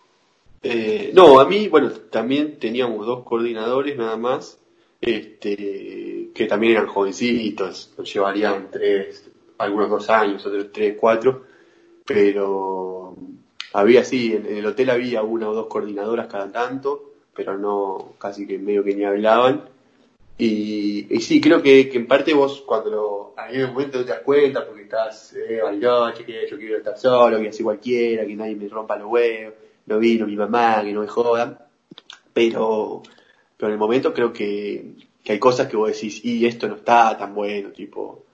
[0.63, 4.59] Eh, no, a mí, bueno, también teníamos dos coordinadores nada más,
[5.01, 11.45] este, que también eran jovencitos, nos llevarían tres, algunos dos años, otros tres, cuatro,
[12.07, 13.15] pero
[13.75, 18.47] había sí, en, el hotel había una o dos coordinadoras cada tanto, pero no, casi
[18.47, 19.69] que medio que ni hablaban.
[20.37, 24.11] Y, y sí, creo que, que en parte vos cuando lo, en un momento te
[24.11, 28.35] das cuenta porque estás, eh, bailoche, que yo quiero estar solo, que así cualquiera, que
[28.35, 29.55] nadie me rompa los huevos,
[29.87, 31.59] no vino mi mamá, que no me jodan,
[32.33, 33.03] pero,
[33.57, 36.77] pero en el momento creo que, que hay cosas que vos decís, y esto no
[36.77, 38.25] está tan bueno, tipo,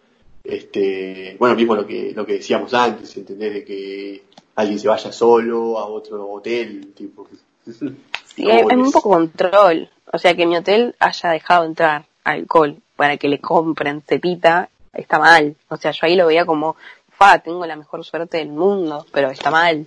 [0.43, 3.53] este, bueno, mismo lo que, lo que decíamos antes, ¿entendés?
[3.53, 4.23] De que
[4.57, 7.29] alguien se vaya solo a otro hotel, tipo.
[7.65, 9.89] Sí, hay, hay poco control.
[10.13, 15.19] O sea, que mi hotel haya dejado entrar alcohol para que le compren cepita, está
[15.19, 15.57] mal.
[15.69, 16.77] O sea, yo ahí lo veía como,
[17.09, 19.87] fa, tengo la mejor suerte del mundo, pero está mal.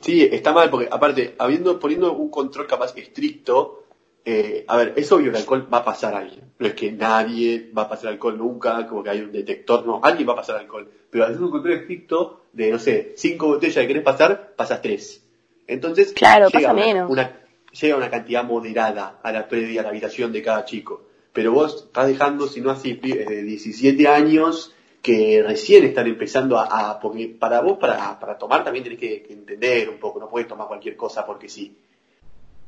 [0.00, 3.84] Sí, está mal, porque aparte, habiendo, poniendo un control capaz estricto,
[4.24, 6.52] eh, a ver, es obvio que el alcohol va a pasar a alguien.
[6.58, 10.00] No es que nadie va a pasar alcohol nunca, como que hay un detector, no,
[10.02, 10.90] alguien va a pasar alcohol.
[11.10, 15.24] Pero hacer un control estricto de, no sé, cinco botellas que querés pasar, pasas tres.
[15.66, 17.10] Entonces, claro, pasa menos.
[17.10, 17.43] Una,
[17.80, 21.02] llega una cantidad moderada a la previa, a la habitación de cada chico.
[21.32, 24.72] Pero vos estás dejando, si no así, de 17 años
[25.02, 29.90] que recién están empezando a, porque para vos, para, para tomar también tenés que, entender
[29.90, 31.76] un poco, no puedes tomar cualquier cosa porque sí.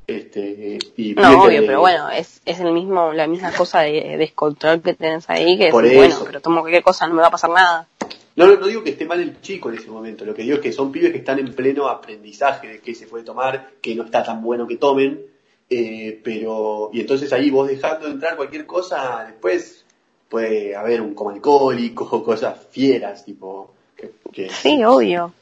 [0.07, 4.83] Este, y no, obvio, pero bueno, es, es el mismo, la misma cosa de descontrol
[4.83, 7.51] que tenés ahí, que es bueno, pero tomo cualquier cosa, no me va a pasar
[7.51, 7.89] nada.
[8.37, 10.61] No, no, digo que esté mal el chico en ese momento, lo que digo es
[10.63, 14.05] que son pibes que están en pleno aprendizaje de qué se puede tomar, que no
[14.05, 15.23] está tan bueno que tomen,
[15.71, 19.87] eh, pero, y entonces ahí vos dejando entrar cualquier cosa, después
[20.29, 23.73] puede haber un coma alcohólico, cosas fieras, tipo...
[23.97, 25.33] Que, Sí, obvio.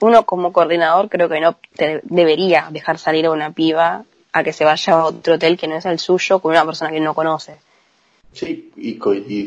[0.00, 4.52] Uno como coordinador creo que no te debería dejar salir a una piba a que
[4.52, 7.14] se vaya a otro hotel que no es el suyo con una persona que no
[7.14, 7.56] conoce.
[8.32, 8.98] Sí, y,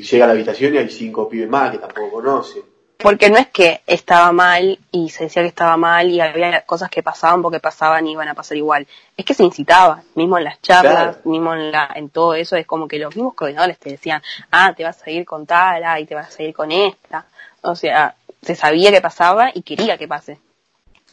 [0.01, 2.63] llega a la habitación y hay cinco pibes más que tampoco conoce.
[2.97, 6.89] Porque no es que estaba mal y se decía que estaba mal y había cosas
[6.89, 8.87] que pasaban porque pasaban y iban a pasar igual.
[9.15, 11.17] Es que se incitaba, mismo en las charlas, Claro.
[11.23, 14.21] mismo en, la, en todo eso, es como que los mismos coordinadores te decían,
[14.51, 17.25] ah, te vas a ir con tal, ah, y te vas a ir con esta.
[17.61, 20.39] O sea, se sabía que pasaba y quería que pase.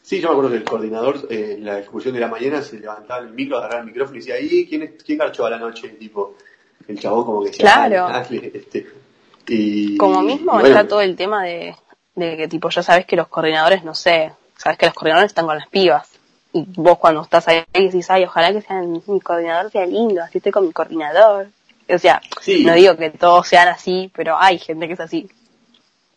[0.02, 2.78] Sí, yo me acuerdo que el coordinador eh, en la excursión de la mañana se
[2.78, 5.58] levantaba el micro, agarraba el micrófono y decía, ¿y quién, es, quién garchó a la
[5.58, 5.88] noche?
[5.90, 6.36] Tipo,
[6.88, 8.06] el chabón como que decía, Claro.
[8.06, 8.86] "Ah, dale", este,
[9.48, 11.74] y, Como mismo y bueno, está todo el tema de,
[12.14, 15.46] de que tipo ya sabes que los coordinadores, no sé, sabes que los coordinadores están
[15.46, 16.08] con las pibas.
[16.52, 20.38] Y vos cuando estás ahí decís, ay, ojalá que sean, mi coordinador sea lindo, así
[20.38, 21.48] estoy con mi coordinador.
[21.88, 22.64] O sea, Sí.
[22.64, 25.28] no digo que todos sean así, pero hay gente que es así.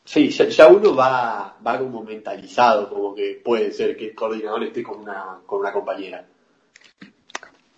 [0.05, 4.63] Sí, ya, ya uno va, va como mentalizado, como que puede ser que el coordinador
[4.63, 6.25] esté con una, con una compañera.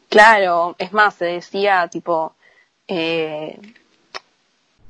[0.09, 2.35] Claro, es más, se decía tipo,
[2.93, 3.57] eh,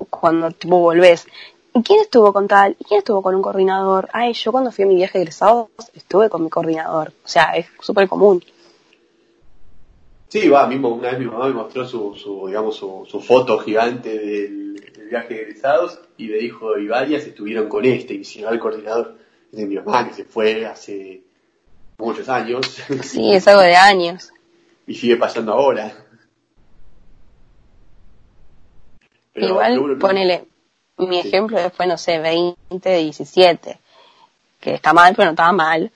[0.10, 1.28] cuando tipo volvés,
[1.76, 2.76] ¿y quién estuvo con tal?
[2.80, 4.10] ¿Y quién estuvo con un coordinador?
[4.12, 7.14] Ay, yo cuando fui a mi viaje de egresados estuve con mi coordinador.
[7.24, 8.44] O sea, es súper común.
[10.30, 13.60] Sí, va, mismo una vez mi mamá me mostró su, su digamos, su, su foto
[13.60, 18.24] gigante del, del viaje de egresados y me dijo, y varias estuvieron con este, y
[18.24, 19.18] si no el coordinador
[19.52, 21.22] de mi mamá, que se fue hace
[21.98, 22.66] muchos años,
[23.04, 24.32] Sí, es algo de años.
[24.88, 26.01] y sigue pasando ahora.
[29.34, 30.46] Pero- Igual, ponele,
[30.98, 31.28] mi Sí.
[31.28, 33.80] ejemplo fue, no sé, 20, 17,
[34.60, 35.92] que está mal, pero no estaba mal.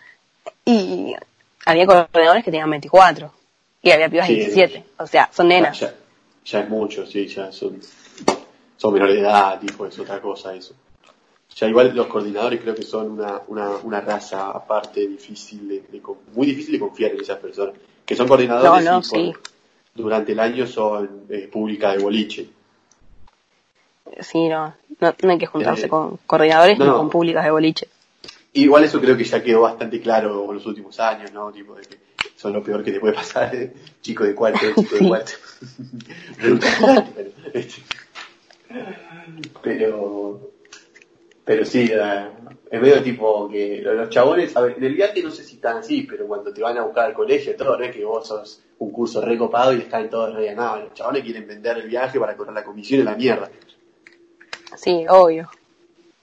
[0.64, 1.14] Y
[1.66, 3.32] había coordinadores que tenían 24,
[3.82, 4.36] y había pibas Sí.
[4.36, 5.80] 17, o sea, son nenas.
[5.80, 5.94] ya,
[6.46, 7.80] ya es mucho, sí, ya son,
[8.78, 10.74] son menores de edad, tipo, es otra cosa eso.
[11.56, 16.02] Ya igual los coordinadores creo que son una, una, una raza aparte difícil de,
[16.34, 17.76] muy difícil de confiar en esas personas.
[18.06, 19.34] Que son coordinadores No, no, y por- sí.
[19.94, 22.50] durante el año son eh, pública de boliche.
[24.22, 27.88] Sí, no, no, no hay que juntarse Eh, con coordinadores ni con públicas de boliche.
[28.54, 31.52] Igual eso creo que ya quedó bastante claro en los últimos años, ¿no?
[31.52, 31.98] Tipo de que
[32.38, 35.32] son lo peor que te puede pasar, eh, chico de cuarto, chico de cuarto.
[36.42, 36.60] Pero,
[37.54, 37.82] este,
[39.62, 40.52] pero,
[41.44, 42.28] pero sí, eh,
[42.72, 45.56] es medio tipo que lo- los chabones, a ver, en el viaje no sé si
[45.56, 48.28] están así, pero cuando te van a buscar al colegio, todo, no es que vos
[48.28, 52.20] sos un curso recopado y están todos re no, los chabones quieren vender el viaje
[52.20, 53.50] para cobrar la comisión y la mierda.
[54.76, 55.50] Sí, obvio.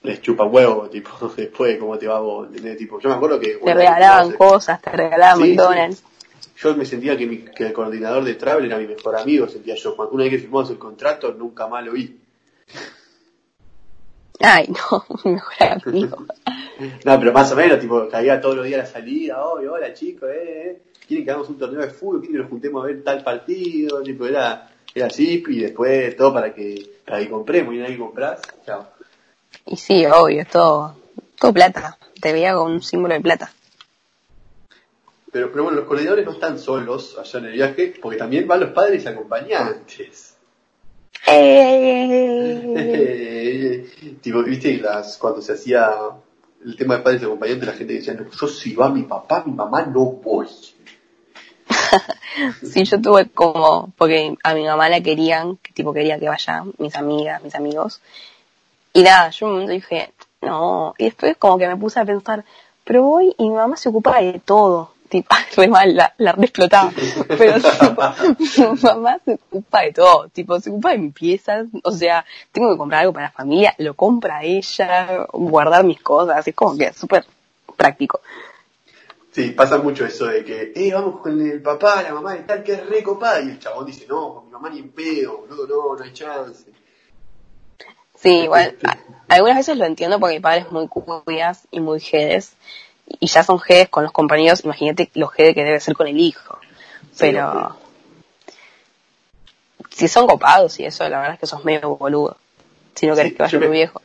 [0.03, 2.49] Les chupa huevo, tipo, después, ¿cómo te va vos?
[2.77, 3.55] Tipo, yo me acuerdo que...
[3.55, 5.49] Te regalaban cosas, te regalaban Sí, sí.
[5.55, 6.03] McDonald's.
[6.57, 9.75] Yo me sentía que, mi- que el coordinador de Travel era mi mejor amigo, sentía
[9.75, 9.95] yo.
[9.95, 12.19] Cuando una vez que firmamos el contrato, nunca más lo vi.
[14.39, 16.17] Ay, no, mi mejor amigo.
[17.05, 19.93] No, pero más o menos, tipo, caía todos los días a la salida, oh, hola
[19.93, 22.87] chicos, eh, eh, quieren que hagamos un torneo de fútbol, quieren que nos juntemos a
[22.87, 26.73] ver tal partido, tipo, era, era así, y después todo para que,
[27.05, 28.87] que compremos, y vez que compras, chao.
[29.65, 30.95] Y sí, obvio, es todo,
[31.39, 31.97] todo plata.
[32.19, 33.51] Te veía con un símbolo de plata.
[35.31, 38.59] Pero, pero bueno, los coordinadores no están solos allá en el viaje, porque también van
[38.59, 40.35] los padres acompañantes.
[41.27, 42.69] ¡Eh!
[44.21, 45.91] tipo, viste, las, cuando se hacía
[46.63, 49.53] el tema de padres acompañantes, la gente decía, no, yo si va mi papá, mi
[49.53, 50.47] mamá, no voy.
[52.63, 56.73] Sí, yo tuve como, porque a mi mamá la querían, que tipo quería que vayan
[56.77, 58.01] mis amigas, mis amigos.
[58.93, 62.43] Y nada, yo un momento dije, no, y después como que me puse a pensar,
[62.83, 64.91] pero voy y mi mamá se ocupa de todo.
[65.09, 66.91] Tipo, re mal, la, la re explotaba.
[67.27, 68.01] Pero tipo,
[68.73, 72.71] mi mamá se ocupa de todo, tipo, se ocupa de mis piezas, o sea, tengo
[72.71, 76.93] que comprar algo para la familia, lo compra ella, guardar mis cosas, es como que
[76.93, 77.25] súper
[77.75, 78.21] práctico.
[79.33, 82.63] Sí, pasa mucho eso de que, eh, vamos con el papá, la mamá y tal,
[82.63, 85.39] que es re copada, y el chabón dice, no, con mi mamá ni en pedo,
[85.39, 86.65] boludo, no, no hay chance.
[88.15, 88.77] Sí, igual,
[89.27, 92.53] algunas veces lo entiendo porque mi padre es muy cuidas y muy jedes,
[93.19, 96.19] y ya son jedes con los compañeros, imagínate los jedes que debe ser con el
[96.19, 96.59] hijo.
[97.17, 97.75] Pero,
[99.89, 102.37] si son copados y eso, la verdad es que sos medio boludo.
[102.93, 104.01] Si no querés Sí, que vaya tu me- viejo.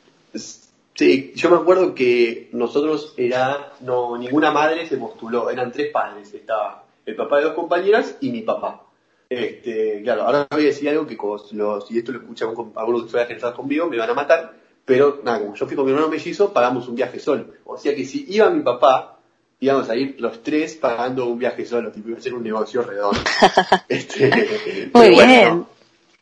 [0.98, 6.34] Sí, yo me acuerdo que nosotros era, no, ninguna madre se postuló, eran tres padres,
[6.34, 8.82] estaba el papá de dos compañeras y mi papá.
[9.28, 11.16] Este, claro, ahora voy a decir algo que
[11.52, 15.38] los, si esto lo escuchan algunos que fueran conmigo me van a matar, pero nada,
[15.38, 17.44] como yo fui con mi hermano mellizo, pagamos un viaje solo.
[17.64, 19.20] O sea que si iba mi papá,
[19.60, 22.82] íbamos a ir los tres pagando un viaje solo, tipo, iba a ser un negocio
[22.82, 23.20] redondo.
[23.88, 25.66] este, Muy bueno, bien.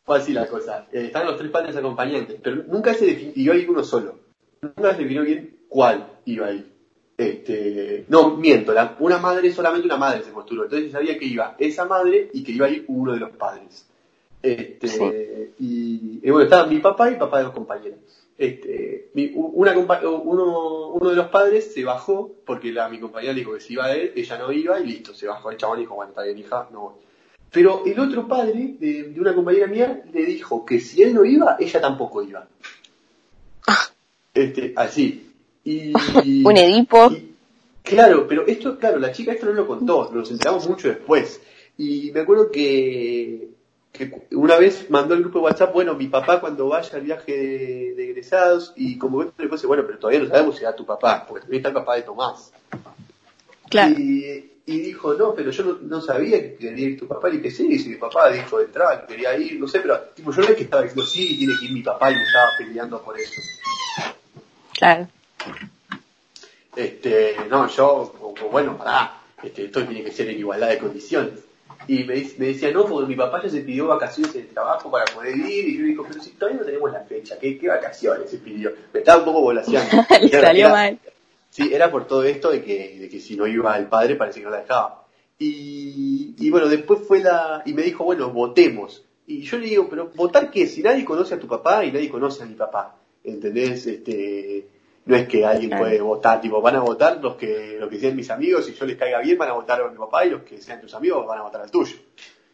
[0.05, 0.87] fue así la cosa.
[0.93, 3.83] Eh, estaban los tres padres acompañantes, pero nunca se definió, y iba a ir uno
[3.83, 4.26] solo.
[4.63, 6.67] Nunca se definió bien cuál iba a ir.
[7.19, 10.65] Este, no, miento, la- una madre, solamente una madre se postuló.
[10.65, 13.87] Entonces sabía que iba esa madre y que iba a ir uno de los padres.
[14.43, 15.03] Este, Sí.
[15.59, 17.99] y, y bueno, estaba mi papá y papá de los compañeros.
[18.39, 23.39] Este, mi- una uno, uno de los padres se bajó porque la, mi compañera le
[23.41, 25.83] dijo que si iba él, ella no iba y listo, se bajó el chabón y
[25.83, 26.95] dijo, bueno, está bien, hija, no voy.
[27.51, 31.25] Pero el otro padre de, de una compañera mía le dijo que si él no
[31.25, 32.47] iba, ella tampoco iba.
[34.37, 35.31] Este, así.
[35.65, 35.93] Y,
[36.45, 37.11] Un Edipo.
[37.11, 37.35] y-
[37.83, 41.41] claro, pero esto, claro, la chica esto no lo contó, nos enteramos mucho después.
[41.79, 43.49] Y me acuerdo que,
[43.93, 47.33] que una vez mandó el grupo de WhatsApp, bueno, mi papá cuando vaya al viaje
[47.33, 50.77] de, de egresados, y como que le puse, bueno, pero todavía no sabemos si era
[50.77, 52.53] tu papá, porque también está el papá de Tomás.
[53.69, 53.95] Claro.
[53.99, 57.29] Y, y dijo, no, pero yo no, no sabía que quería ir tu papá.
[57.29, 59.99] Y dije, sí, si mi papá dijo de entrada que quería ir, no sé, pero
[60.15, 62.25] tipo, yo no es que estaba diciendo, sí, tiene que ir mi papá y me
[62.25, 63.41] estaba peleando por eso.
[64.77, 65.09] Claro.
[66.75, 71.41] Este, no, yo, bueno, pará, este, esto tiene que ser en igualdad de condiciones.
[71.89, 75.05] Y me, decía, no, porque mi papá ya se pidió vacaciones en el trabajo para
[75.07, 75.69] poder ir.
[75.69, 78.73] Y yo digo, pero si todavía no tenemos la fecha, ¿qué, qué vacaciones se pidió?
[78.93, 80.05] Me estaba un poco volaseando.
[80.21, 80.99] Le salió era- mal.
[81.49, 84.41] Sí, era por todo esto de que, de que si no iba el padre parece
[84.41, 85.05] que no la dejaba.
[85.39, 87.63] Y, y bueno, después fue la...
[87.65, 89.03] Y me dijo, bueno, votemos.
[89.27, 90.67] Y yo le digo, pero ¿votar qué?
[90.67, 92.97] Si nadie conoce a tu papá y nadie conoce a mi papá.
[93.27, 93.87] ¿Entendés?
[93.87, 94.67] Este,
[95.05, 95.85] no es que alguien Claro.
[95.85, 98.87] puede votar, tipo, van a votar los que, los que sean mis amigos, si yo
[98.87, 101.27] les caiga bien van a votar a mi papá y los que sean tus amigos
[101.27, 101.97] van a votar al tuyo.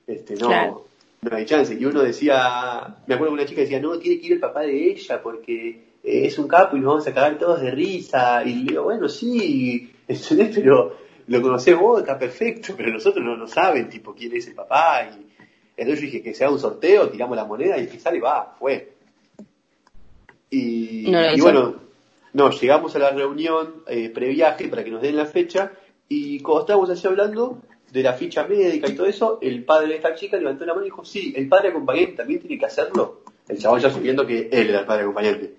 [0.07, 0.87] Este, no, Claro.
[1.23, 1.75] no hay chance.
[1.75, 4.62] Y uno decía, me acuerdo que una chica decía, no, tiene que ir el papá
[4.62, 5.68] de ella porque
[6.03, 8.43] eh, es un capo y nos vamos a cagar todos de risa.
[8.45, 10.55] Y le digo, bueno, sí, ¿entendés?
[10.57, 10.97] Pero
[11.29, 15.05] lo conocés vos, está perfecto, pero nosotros no, no saben, tipo, quién es el papá.
[15.05, 15.27] Y
[15.77, 18.20] entonces yo dije que se haga un sorteo, tiramos la moneda y el que sale
[18.20, 18.93] va, fue.
[20.53, 21.74] Y, No bueno,
[22.34, 25.72] no, llegamos a la reunión eh, previaje para que nos den la fecha
[26.09, 27.59] y cuando estábamos así hablando
[27.90, 30.84] de la ficha médica y todo eso, el padre de esta chica levantó la mano
[30.84, 33.22] y dijo, sí, el padre acompañante también tiene que hacerlo.
[33.48, 35.55] El chabón ya subiendo que él era el padre acompañante.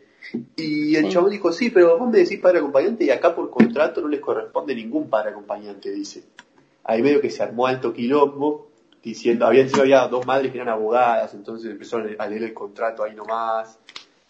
[0.56, 1.12] Y el Sí.
[1.12, 4.20] chabón dijo, sí, pero vos me decís padre acompañante y acá por contrato no les
[4.20, 6.24] corresponde ningún padre acompañante, dice.
[6.84, 8.70] Ahí medio que se armó alto quilombo,
[9.04, 13.04] diciendo, había, encima había dos madres que eran abogadas, entonces empezaron a leer el contrato
[13.04, 13.80] ahí nomás.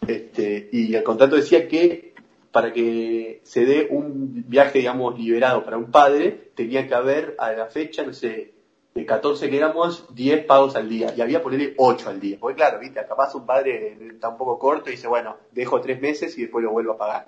[0.07, 2.13] Este, y el contrato decía que
[2.51, 7.51] para que se dé un viaje, digamos, liberado para un padre, tenía que haber a
[7.51, 8.53] la fecha, no sé,
[8.93, 11.11] de 14 que éramos, 10 pagos al día.
[11.17, 12.37] Y había ponerle 8 al día.
[12.39, 15.99] Porque claro, viste, capaz un padre está un poco corto y dice, bueno, dejo 3
[15.99, 17.25] meses y después lo vuelvo a pagar.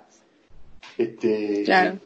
[0.96, 1.98] Este, Claro.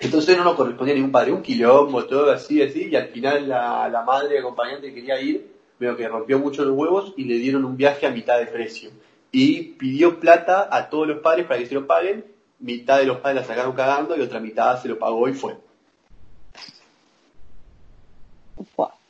[0.00, 3.88] entonces no nos correspondía ningún padre, un quilombo, todo así, así, y al final la,
[3.88, 5.46] la madre acompañante que quería ir,
[5.78, 8.90] veo que rompió mucho los huevos y le dieron un viaje a mitad de precio.
[9.32, 12.24] Y pidió plata a todos los padres para que se lo paguen,
[12.60, 15.56] mitad de los padres la sacaron cagando y otra mitad se lo pagó y fue.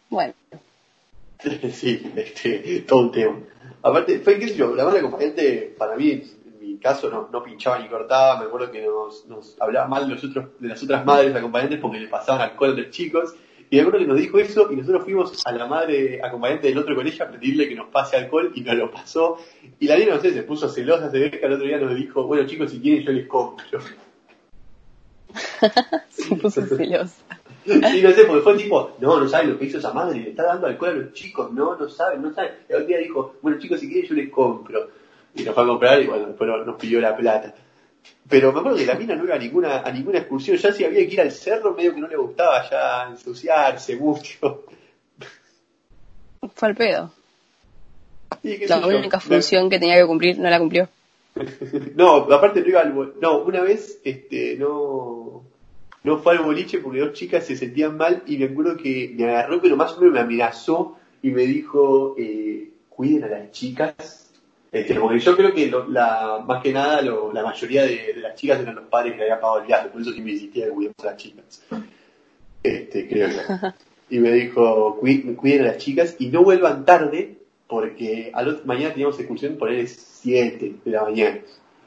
[0.09, 0.35] Bueno,
[1.73, 3.39] sí, este, todo un tema.
[3.83, 7.79] Aparte, fue sé yo, la madre acompañante, para mí, en mi caso, no, no pinchaba
[7.79, 11.05] ni cortaba, me acuerdo que nos, nos hablaba mal de, los otros, de las otras
[11.05, 13.35] madres acompañantes porque le pasaban alcohol a los chicos,
[13.73, 16.77] y me acuerdo que nos dijo eso, y nosotros fuimos a la madre acompañante del
[16.77, 19.39] otro colegio a pedirle que nos pase alcohol, y nos lo pasó,
[19.81, 22.27] y la niña, no sé, se puso celosa, se que al otro día nos dijo,
[22.27, 23.81] bueno chicos, si quieren yo les compro.
[26.11, 27.25] se puso celosa.
[27.65, 30.29] Y no sé, porque fue tipo, no, no saben lo que hizo esa madre, le
[30.29, 32.53] está dando alcohol a los chicos, no, no saben, no saben.
[32.69, 34.91] Y al día dijo, bueno chicos, si quieren yo les compro.
[35.35, 37.55] Y nos fue a comprar y bueno, después nos pidió la plata.
[38.29, 40.85] Pero me acuerdo que la mina no iba a ninguna, a ninguna excursión, ya si
[40.85, 44.65] había que ir al cerro, medio que no le gustaba ya ensuciarse mucho.
[46.55, 47.13] Fue al pedo.
[48.43, 48.87] La yo.
[48.89, 50.89] única función que tenía que cumplir no la cumplió.
[51.95, 55.43] No, aparte no iba al bol- No, una vez, este, no,
[56.03, 59.25] no fue al boliche porque dos chicas se sentían mal y me acuerdo que me
[59.25, 64.22] agarró, pero más o menos me amenazó y me dijo, eh, cuiden a las chicas.
[64.73, 68.35] Este, porque yo creo que lo- la, más que nada lo- la mayoría de, las
[68.37, 70.71] chicas eran los padres que le habían pagado el viaje, por eso me insistía que
[70.73, 71.63] cuidemos a las chicas.
[72.63, 73.41] Este, creo yo.
[74.09, 78.65] Y me dijo, "Cui- cuiden a las chicas y no vuelvan tarde porque al otro,
[78.67, 81.41] mañana teníamos excursión por el 7 de la mañana.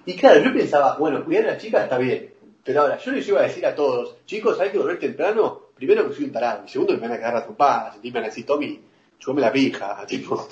[0.06, 2.30] Y claro, yo pensaba, bueno, cuidar a las chicas está bien,
[2.64, 6.08] pero ahora yo les iba a decir a todos, chicos, hay que volver temprano, primero
[6.08, 8.24] que soy un tarado, y segundo que me van a cagar a y me van
[8.24, 8.80] a decir, Tommy,
[9.42, 10.48] la pija, tipo.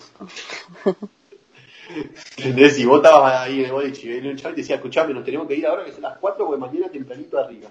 [2.37, 2.75] ¿Entendés?
[2.75, 5.23] Si vos estabas ahí en el boliche y venía un chaval y decía, escuchame, nos
[5.23, 7.69] tenemos que ir ahora que son las 4 porque mañana tempranito arriba.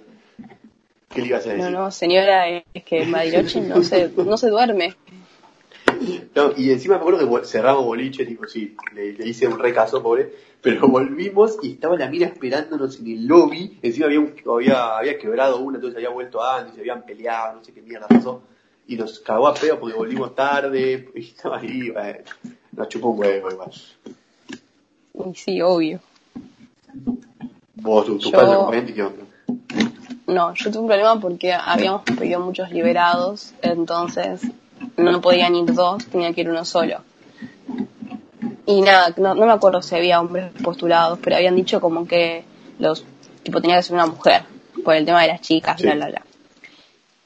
[1.09, 1.71] ¿Qué le ibas a decir?
[1.71, 4.95] No, no, señora, es que en Bariloche no se, no se duerme.
[6.35, 10.03] No, y encima me acuerdo que cerramos boliche, tipo, sí, le, le hice un recaso,
[10.03, 14.97] pobre, pero volvimos y estaba la mina esperándonos en el lobby, encima había, un- había,
[14.97, 18.43] había quebrado una, entonces había vuelto antes, se habían peleado, no sé qué mierda pasó,
[18.87, 22.19] y nos cagó a pedo porque volvimos tarde, y estaba ahí, bueno,
[22.73, 23.71] nos chupó un huevo igual.
[25.31, 26.01] Y sí, obvio.
[27.77, 29.25] Vos, tu, tu Yo- padre ¿qué onda?
[30.27, 34.41] No, yo tuve un problema porque habíamos pedido muchos liberados, entonces
[34.97, 36.99] no podían ir dos, tenía que ir uno solo.
[38.67, 42.45] Y nada, no, no me acuerdo si había hombres postulados, pero habían dicho como que
[42.79, 43.05] los,
[43.43, 44.45] tipo, tenía que ser una mujer,
[44.85, 45.85] por el tema de las chicas, Sí.
[45.85, 46.23] bla, bla, bla.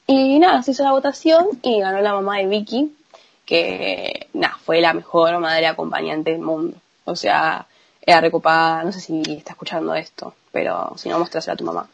[0.08, 2.92] Y nada, se hizo la votación y ganó la mamá de Vicky,
[3.46, 6.76] que nada, fue la mejor madre acompañante del mundo.
[7.04, 7.66] O sea,
[8.02, 11.88] era recopada, no sé si está escuchando esto, pero si no, mostrásela a tu mamá.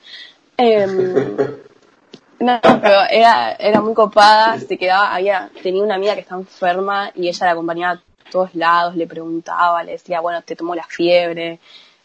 [0.57, 1.15] Em,
[2.41, 7.11] no, pero era, era muy copada, se quedaba, había, tenía una amiga que estaba enferma
[7.15, 10.85] y ella la acompañaba a todos lados, le preguntaba, le decía, bueno, te tomó la
[10.85, 11.61] fiebre,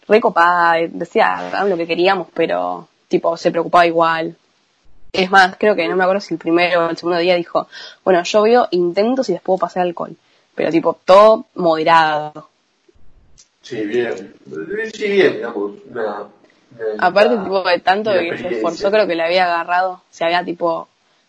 [0.07, 4.35] re copada, decía lo que queríamos, pero tipo, se preocupaba igual.
[5.11, 7.67] Es más, creo que no me acuerdo si el primero o el segundo día dijo,
[8.03, 10.15] bueno, yo veo intentos y les puedo pasar alcohol,
[10.53, 12.49] pero tipo, todo moderado.
[13.61, 14.33] Sí, bien,
[14.93, 16.03] sí, bien, digamos, una...
[16.03, 16.27] una-
[16.99, 20.43] Aparte, una- tipo, de tanto que se esforzó, creo que le había agarrado, se había,
[20.43, 20.87] tipo,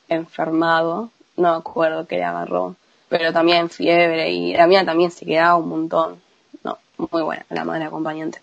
[0.09, 2.75] enfermado, no me acuerdo qué le agarró,
[3.09, 6.21] pero también fiebre, y la mía también se quedaba un montón.
[6.65, 6.79] No,
[7.11, 8.41] muy buena, la madre acompañante.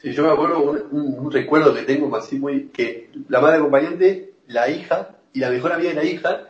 [0.00, 3.58] Sí, yo me acuerdo un, un- un recuerdo que tengo así muy que la madre
[3.58, 6.48] acompañante, la hija y la mejor amiga de la hija,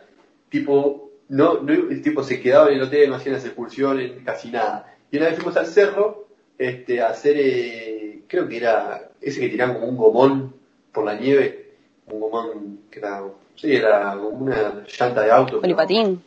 [0.49, 1.73] tipo, no, no
[2.03, 4.95] tipo se quedaban en el hotel, no hacían las excursiones, casi nada.
[5.11, 6.27] Y una vez fuimos al cerro,
[6.57, 10.53] este, a hacer, eh, creo que era ese que tiraban como un gomón
[10.91, 11.71] por la nieve,
[12.07, 13.23] un gomón que era,
[13.55, 15.49] sí, era como una llanta de auto.
[15.59, 16.21] pero- Polipatín.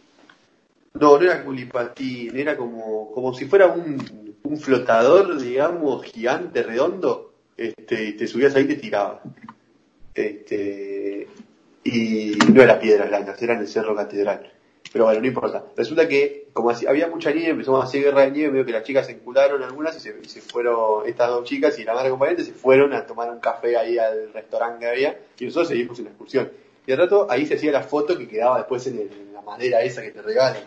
[0.94, 3.96] no, no era culipatín, era como, como si fuera un,
[4.44, 9.20] un flotador, digamos, gigante, redondo, este, y te subías ahí y te tirabas.
[10.14, 11.28] Este,
[11.84, 14.52] y no era piedras blancas, era en el Cerro Catedral.
[14.92, 15.64] Pero bueno, no importa.
[15.74, 18.72] Resulta que, como así- había mucha nieve, empezamos a hacer guerra de nieve, veo que
[18.72, 22.44] las chicas se encularon algunas y se, fueron, estas dos chicas y la madre acompañante
[22.44, 26.04] se fueron a tomar un café ahí al restaurante que había y nosotros seguimos en
[26.06, 26.50] la excursión.
[26.86, 29.80] Y al rato ahí se hacía la foto que quedaba después en, en la madera
[29.82, 30.62] esa que te regalan.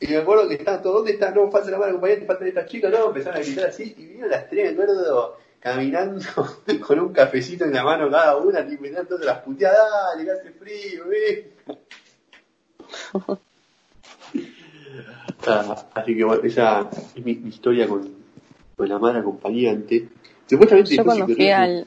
[0.00, 1.34] Y me acuerdo que estaban todos, ¿dónde están?
[1.34, 4.30] No, falta la madre acompañante, faltan estas chicas, no, empezaron a gritar así, y vinieron
[4.30, 6.24] las tres, me acuerdo, caminando
[6.86, 9.78] con un cafecito en la mano cada una, y estaban todas las puteadas,
[10.12, 11.50] dale, que hace frío, eh.
[15.48, 18.10] Ah, así que bueno, esa es mi, mi historia con,
[18.76, 20.08] con la madre acompañante.
[20.48, 21.86] Supuestamente Yo cuando si fui al,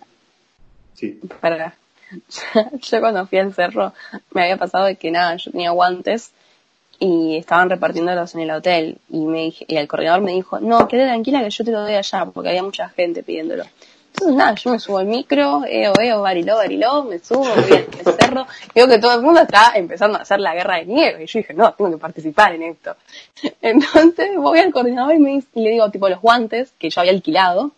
[0.99, 1.75] Sí, para,
[2.81, 3.93] yo cuando fui al cerro
[4.31, 6.33] me había pasado de que nada, yo tenía guantes
[6.99, 10.87] y estaban repartiéndolos en el hotel y me dije, y el coordinador me dijo, no,
[10.87, 13.63] quédate tranquila que yo te lo doy allá porque había mucha gente pidiéndolo.
[14.11, 17.71] Entonces nada, yo me subo al micro, eo, eo, bariló, bariló, me subo, voy
[18.05, 21.23] al cerro, veo que todo el mundo está empezando a hacer la guerra de nieve
[21.23, 22.95] y yo dije, no, tengo que participar en esto.
[23.61, 26.99] Entonces voy al coordinador y, me dice- y le digo tipo los guantes que yo
[26.99, 27.71] había alquilado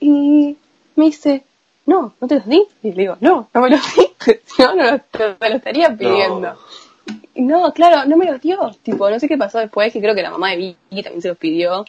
[0.00, 0.56] y
[0.96, 1.44] me dice,
[1.86, 2.62] no, ¿no te los di?
[2.82, 4.06] Y le digo, no, no me los di,
[4.44, 6.40] si no, no los, te los estaría pidiendo.
[6.40, 6.56] No.
[7.34, 8.70] No, claro, no me los dio.
[8.82, 11.28] Tipo, no sé qué pasó después, que creo que la mamá de Vicky también se
[11.28, 11.84] los pidió.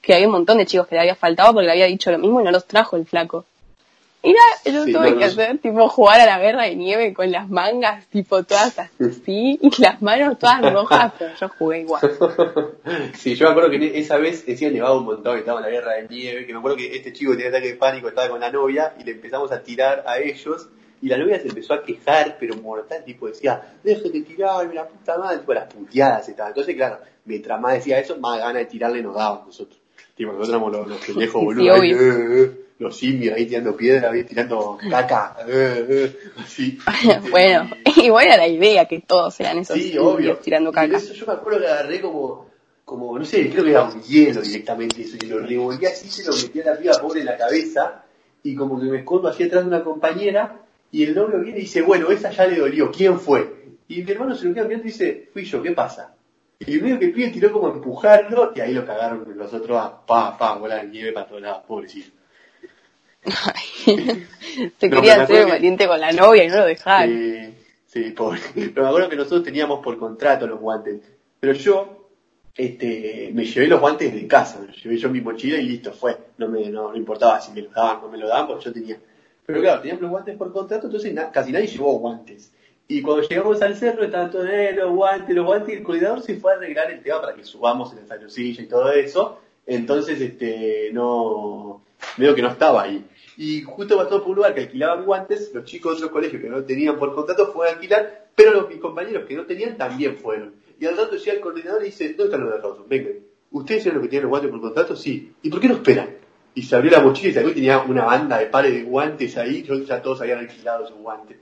[0.00, 2.18] Que había un montón de chicos que le había faltado porque le había dicho lo
[2.18, 3.44] mismo y no los trajo el flaco.
[4.22, 5.30] Y nada, yo Sí, tuve no, que no.
[5.30, 9.82] hacer, tipo, jugar a la guerra de nieve con las mangas, tipo, todas así, y
[9.82, 12.00] las manos todas rojas, pero yo jugué igual.
[13.14, 15.92] sí, yo me acuerdo que esa vez decía nevado un montón, estaba en la guerra
[15.94, 18.50] de nieve, que me acuerdo que este chico tenía ataque de pánico, estaba con la
[18.50, 20.68] novia, y le empezamos a tirar a ellos,
[21.06, 25.16] y la novia se empezó a quejar, pero mortal, tipo decía, déjate tirarme la puta
[25.16, 26.50] madre, tipo las puteadas estaban.
[26.50, 29.78] Entonces, claro, mientras más decía eso, más ganas de tirarle nos daban nosotros.
[30.16, 31.96] Tipo, nosotros éramos los, los pendejos Sí, boludos, ahí, obvio.
[32.02, 36.76] eh, eh, los simios ahí tirando piedra, ahí tirando caca, eh, eh, así.
[37.30, 37.70] bueno,
[38.02, 40.38] igual era la idea que todos eran esos Sí, obvio.
[40.38, 40.96] tirando Y caca.
[40.96, 42.46] eso yo me acuerdo que agarré como,
[42.84, 46.24] como, no sé, creo que era un hielo directamente eso, y lo revolví así, se
[46.28, 48.02] lo metí a la piba pobre en la cabeza,
[48.42, 50.60] y como que me escondo así atrás de una compañera,
[50.92, 53.64] y el novio viene y dice, bueno, esa ya le dolió, ¿quién fue?
[53.88, 56.14] Y mi hermano se lo queda mirando y dice, fui yo, ¿qué pasa?
[56.58, 59.52] Y el medio que el pibe tiró como a empujarlo, y ahí lo cagaron los
[59.52, 62.10] otros a pa, pa, bola de nieve para todos lados, pobrecito.
[63.24, 63.92] Se
[64.88, 67.10] No, quería hacer que- valiente con la novia y no lo dejaron.
[67.14, 67.54] Sí,
[67.86, 68.40] sí, pobre.
[68.54, 71.00] Me acuerdo que nosotros teníamos por contrato los guantes.
[71.40, 72.08] Pero yo,
[72.56, 76.16] este, me llevé los guantes de casa, me llevé yo mi mochila y listo, fue.
[76.38, 78.64] No me, no, no importaba si me los daban o no me lo daban porque
[78.64, 78.96] yo tenía.
[79.46, 82.52] Pero claro, teníamos los guantes por contrato, entonces casi nadie llevó guantes.
[82.88, 86.22] Y cuando llegamos al cerro estaban todos, eh, los guantes, los guantes, y el coordinador
[86.22, 89.40] se fue a arreglar el tema para que subamos en salocilla y todo eso.
[89.66, 91.82] Entonces, este, no,
[92.16, 93.04] veo que no estaba ahí.
[93.36, 96.48] Y justo pasó por un lugar que alquilaban guantes, los chicos de otros colegios que
[96.48, 100.16] no tenían por contrato fueron a alquilar, pero los, mis compañeros que no tenían también
[100.16, 100.54] fueron.
[100.78, 102.88] Y al rato llega el coordinador y dice, ¿dónde están los de Rawson?
[102.88, 103.12] Vengan.
[103.50, 104.96] ¿Ustedes saben los que tienen los guantes por contrato?
[104.96, 105.32] Sí.
[105.42, 106.10] ¿Y por qué no esperan?
[106.56, 109.36] Y se abrió la mochila y salió y tenía una banda de pares de guantes
[109.36, 111.36] ahí, yo ya todos habían alquilado esos guantes.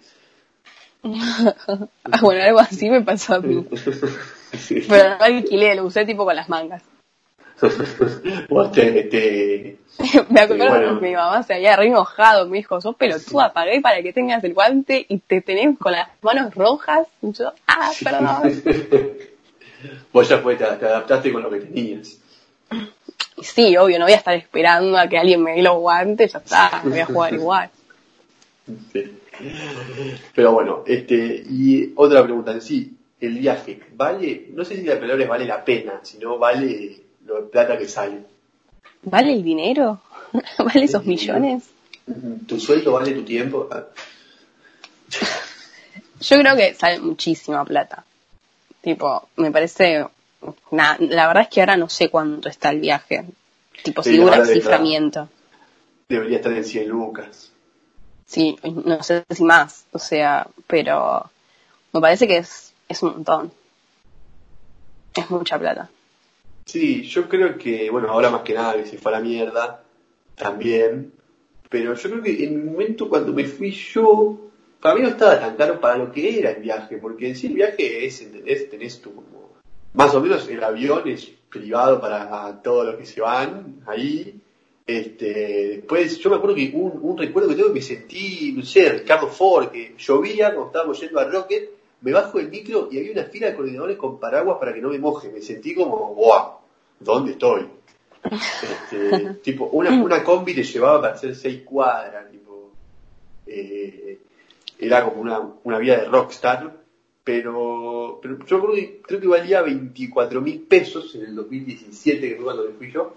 [1.06, 3.64] Ah, bueno, algo así me pasó a mí.
[4.58, 4.84] Sí.
[4.88, 6.82] Pero no alquilé, lo usé tipo con las mangas.
[8.48, 9.78] Vos te, te-
[10.30, 11.00] Me acuerdo bueno.
[11.00, 14.42] que mi mamá se había re enojado, me dijo, sos pelotuda, pagué para que tengas
[14.44, 17.06] el guante y te tenés con las manos rojas.
[17.22, 18.62] Y yo, ah, perdón.
[20.12, 22.18] Vos ya fue, te, te adaptaste con lo que tenías.
[23.37, 26.32] Y sí, obvio, no voy a estar esperando a que alguien me dé los guantes,
[26.32, 27.70] ya está, voy a jugar igual.
[28.93, 29.18] Sí.
[30.35, 34.49] Pero bueno, este, y otra pregunta en sí, el viaje, ¿vale?
[34.53, 37.89] No sé si la palabra es vale la pena, sino vale lo de plata que
[37.89, 38.18] sale.
[39.03, 40.01] ¿Vale el dinero?
[40.59, 41.64] ¿Vale esos millones?
[42.47, 43.68] ¿Tu sueldo vale tu tiempo?
[43.70, 43.85] Ah,
[46.20, 48.05] Yo creo que sale muchísima plata.
[48.80, 50.07] Tipo, me parece...
[50.70, 53.24] na- la verdad es que ahora no sé cuánto está el viaje.
[53.82, 55.28] Tipo, Sí, ahora el ciframiento.
[56.09, 57.53] Debería estar en 100 lucas.
[58.26, 61.30] Sí, no sé si más, o sea, pero
[61.92, 63.53] me parece que es, es un montón.
[65.14, 65.90] Es mucha plata.
[66.66, 69.82] Sí, yo creo que, bueno, ahora más que nada que se fue a la mierda,
[70.34, 71.12] también,
[71.68, 74.38] pero yo creo que en el momento cuando me fui yo,
[74.80, 77.49] para mí no estaba tan caro para lo que era el viaje, porque en sí
[77.49, 78.70] el viaje es, ¿entendés?
[78.70, 79.12] Tenés tu
[79.95, 84.40] más o menos el avión es privado para todos los que se van ahí,
[84.86, 88.62] este, después yo me acuerdo que un, un recuerdo que tengo que me sentí, no
[88.62, 91.70] sé, Ricardo Ford, que llovía cuando estábamos yendo a Rocket,
[92.03, 94.90] me bajo el micro y había una fila de coordinadores con paraguas para que no
[94.90, 95.30] me moje.
[95.30, 96.59] Me sentí como, ¡guau!
[97.01, 97.66] ¿Dónde estoy?
[98.30, 102.72] Este, tipo, una, una combi te llevaba para hacer seis cuadras, tipo,
[103.47, 104.18] eh,
[104.78, 106.84] era como una, una vida de rockstar,
[107.25, 112.35] pero, pero yo creo que, creo que valía 24 mil pesos en el 2017, que
[112.37, 113.14] fue cuando me fui yo.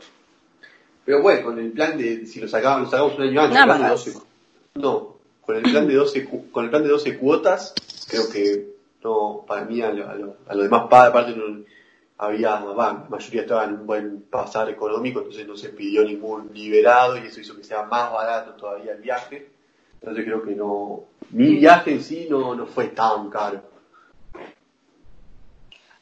[1.05, 3.61] Pero bueno, con el plan de, si lo sacábamos, lo sacamos un año antes, Nada
[3.63, 4.05] el plan de más.
[4.05, 4.19] 12
[4.75, 7.73] no, con el plan de 12, cu- con el plan de 12 cuotas,
[8.09, 8.67] creo que
[9.03, 11.63] no, para mí a lo, a lo, a lo demás padres, aparte no,
[12.19, 17.17] había, la mayoría estaba en un buen pasar económico, entonces no se pidió ningún liberado
[17.17, 19.49] y eso hizo que sea más barato todavía el viaje.
[20.01, 23.61] Entonces creo que no, mi viaje en sí no, no fue tan caro.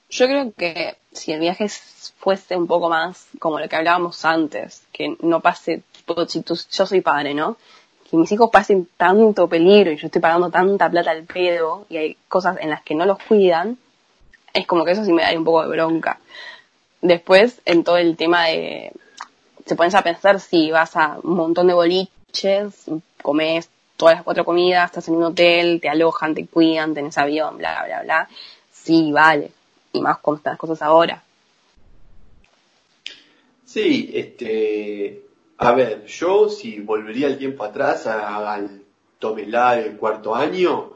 [0.10, 1.68] Yo creo que si el viaje
[2.18, 6.60] fuese un poco más como lo que hablábamos antes, que no pase, tipo, si tú-
[6.72, 7.58] yo soy padre, ¿no?
[8.10, 11.98] Que mis hijos pasen tanto peligro y yo estoy pagando tanta plata al pedo y
[11.98, 13.78] hay cosas en las que no los cuidan,
[14.54, 16.20] es como que eso sí me daría un poco de bronca.
[17.02, 18.92] Después, en todo el tema de,
[19.66, 22.86] se pones a pensar si vas a un montón de boliches,
[23.22, 27.58] comes todas las cuatro comidas, estás en un hotel, te alojan, te cuidan, tenés avión,
[27.60, 28.30] bla, bla, bla.
[28.72, 29.52] Sí, vale.
[29.96, 31.24] Y más como están las cosas ahora.
[33.66, 35.24] Sí, este,
[35.58, 38.82] a ver, yo si volvería el tiempo atrás a- al
[39.20, 40.92] Tomelá del cuarto año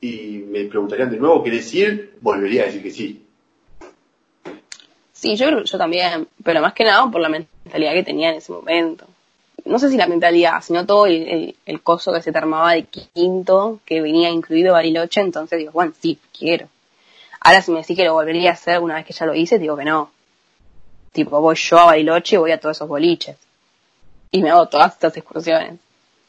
[0.00, 3.24] y me preguntarían de nuevo qué decir, volvería a decir que sí.
[5.12, 8.50] Sí, yo yo también, pero más que nada por la mentalidad que tenía en ese
[8.52, 9.06] momento.
[9.64, 12.72] No sé si la mentalidad, sino todo el, el, el coso que se te armaba
[12.72, 16.66] de quinto, que venía incluido Bariloche, entonces digo, bueno, sí, quiero.
[17.44, 19.58] Ahora si me decís que lo volvería a hacer una vez que ya lo hice,
[19.58, 20.12] digo que no.
[21.10, 23.36] Tipo, voy yo a Bariloche y voy a todos esos boliches.
[24.30, 25.78] Y me hago todas estas excursiones.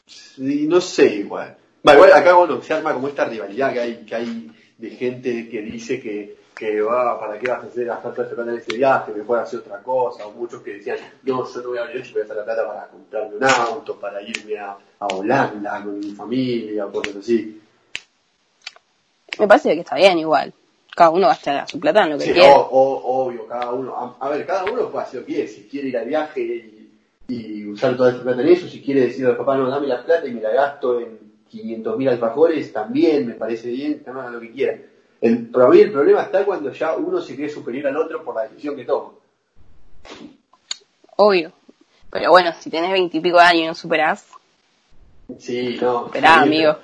[0.06, 1.56] Sí, no sé igual.
[1.84, 5.62] Igual acá bueno, se arma como esta rivalidad que hay, que hay de gente que
[5.62, 8.76] dice que, que va, ¿para qué vas a hacer gastar toda esa plata en ese
[8.76, 9.12] viaje?
[9.12, 10.26] Mejor hacer otra cosa.
[10.26, 12.66] O muchos que decían, no, yo no voy a Bariloche, voy a gastar la plata
[12.66, 17.60] para comprarme un auto, para irme a, a Holanda con mi familia, cosas así.
[19.38, 20.52] Me parece que está bien igual.
[20.94, 22.48] Cada uno gasta su plata en lo que Sí, quiere.
[22.48, 23.94] o- o- obvio, cada uno.
[24.20, 25.48] A, a ver, cada uno puede hacer lo que quiere.
[25.48, 26.90] Si quiere ir al viaje y,
[27.28, 30.04] y usar toda esa plata en eso, si quiere decirle al papá, no, dame la
[30.04, 31.18] plata y me la gasto en
[31.50, 34.78] 500 mil alfajores, también me parece bien, cada uno haga lo que quiera.
[35.20, 38.34] El, para mí el problema está cuando ya uno se cree superior al otro por
[38.36, 39.10] la decisión que toma.
[41.16, 41.52] Obvio.
[42.10, 44.26] Pero bueno, si tenés veintipico años y no superás,
[45.38, 46.06] Sí, no.
[46.06, 46.76] esperá, sí, amigo.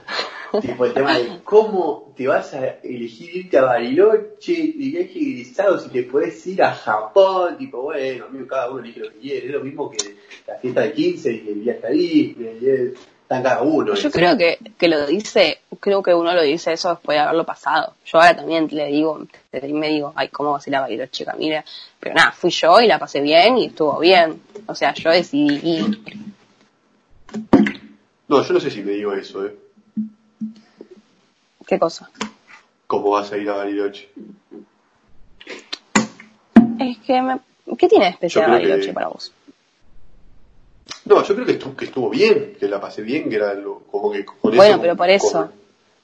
[0.61, 5.79] tipo el tema de cómo te vas a elegir irte a Bariloche y viaje egresado
[5.79, 9.47] si te puedes ir a Japón, tipo bueno, amigo, cada uno elige lo que quiere,
[9.47, 12.95] es lo mismo que la fiesta de 15 y el viaje a Disney, y
[13.29, 13.95] cada uno.
[13.95, 17.45] Yo creo que, que lo dice, creo que uno lo dice eso después de haberlo
[17.45, 17.95] pasado.
[18.05, 20.81] Yo ahora también le digo, desde ahí me digo, ay, ¿cómo vas a ir a
[20.81, 21.65] Bariloche, Camila?
[22.01, 24.41] Pero nada, fui yo y la pasé bien y estuvo bien.
[24.67, 26.01] O sea, yo decidí ir.
[28.27, 29.55] No, yo no sé si me digo eso, ¿eh?
[31.71, 32.11] ¿Qué cosa?
[32.89, 34.09] ¿Cómo vas a ir a Bariloche?
[36.81, 37.39] Es que me,
[37.79, 39.33] ¿qué tiene de especial Bariloche que- para vos?
[41.05, 43.79] No, yo creo que estuvo, que estuvo bien, que la pasé bien, que era lo,
[43.89, 45.53] como que con Bueno, eso pero por eso.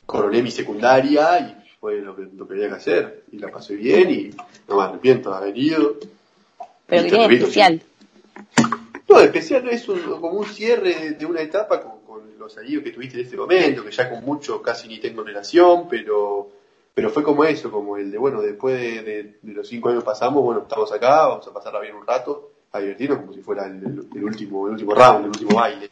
[0.06, 3.24] coroné mi secundaria y fue lo que, lo que había que hacer.
[3.32, 4.30] Y la pasé bien y
[4.68, 5.96] no me arrepiento de haber ido.
[6.86, 7.82] Pero Y ¿qué te tiene de especial?
[9.08, 11.95] No, especial es un, como un cierre de, de una etapa con
[12.39, 15.89] los amigos que tuviste en este momento, que ya con muchos casi ni tengo relación,
[15.89, 16.51] pero
[16.95, 20.03] pero fue como eso, como el de, bueno, después de, de- de los cinco años
[20.03, 23.66] pasamos, bueno, estamos acá, vamos a pasarla bien un rato, a divertirnos como si fuera
[23.66, 25.91] el, el- el último el último round, el último baile.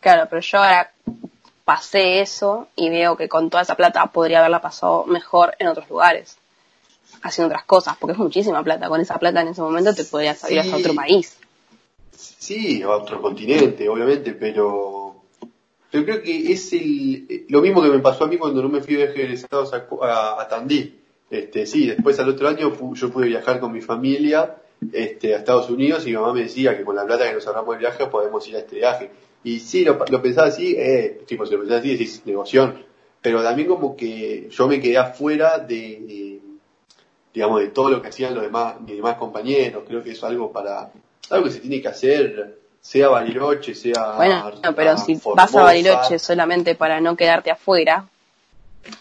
[0.00, 0.92] Claro, pero yo ahora
[1.64, 5.88] pasé eso y veo que con toda esa plata podría haberla pasado mejor en otros
[5.88, 6.36] lugares,
[7.22, 8.88] haciendo otras cosas, porque es muchísima plata.
[8.88, 10.82] Con esa plata en ese momento te podrías ir hasta Sí.
[10.82, 11.36] otro país.
[12.16, 14.99] Sí, a otro continente, obviamente, pero
[15.90, 18.80] pero creo que es el, lo mismo que me pasó a mí cuando no me
[18.80, 21.00] fui de egresados a, a, a Tandil.
[21.30, 24.56] Este, sí, después al otro año yo pude viajar con mi familia
[24.92, 27.46] este, a Estados Unidos y mi mamá me decía que con la plata que nos
[27.46, 29.10] ahorramos del viaje podemos ir a este viaje.
[29.44, 32.84] Y sí, lo, lo pensaba así, eh, tipo, si lo pensaba así, decís negoción.
[33.22, 36.40] Pero también como que yo me quedé afuera de, de,
[37.32, 39.84] digamos, de todo lo que hacían los demás, mis demás compañeros.
[39.86, 40.92] Creo que es algo para,
[41.30, 45.62] algo que se tiene que hacer, sea Bariloche, sea Bueno, no, pero si vas a
[45.62, 48.06] Bariloche solamente para no quedarte afuera,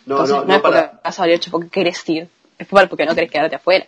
[0.05, 2.27] no, entonces no, no, no es porque para, vas a Bariloche porque querés ir,
[2.57, 3.87] es porque no querés quedarte afuera.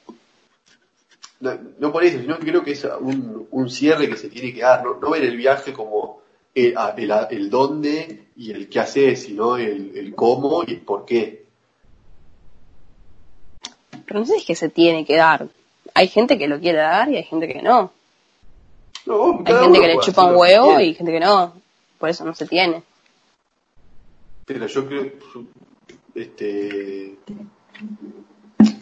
[1.41, 4.53] no, no por eso, sino que creo que es un, un cierre que se tiene
[4.53, 6.21] que dar, no, no ver el viaje como
[6.55, 10.71] el, a- el, a- el dónde y el qué haces, sino el, el cómo y
[10.73, 11.45] el por qué.
[14.05, 15.47] Pero no sé si es que se tiene que dar.
[15.93, 17.91] Hay gente que lo quiere dar y hay gente que no.
[19.05, 21.53] No, Hay gente que le chupa un huevo y gente que no.
[21.97, 22.83] Por eso no se tiene.
[24.45, 25.11] Pero yo creo,
[26.15, 27.15] este,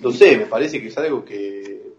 [0.02, 1.94] no sé, me parece que es algo que,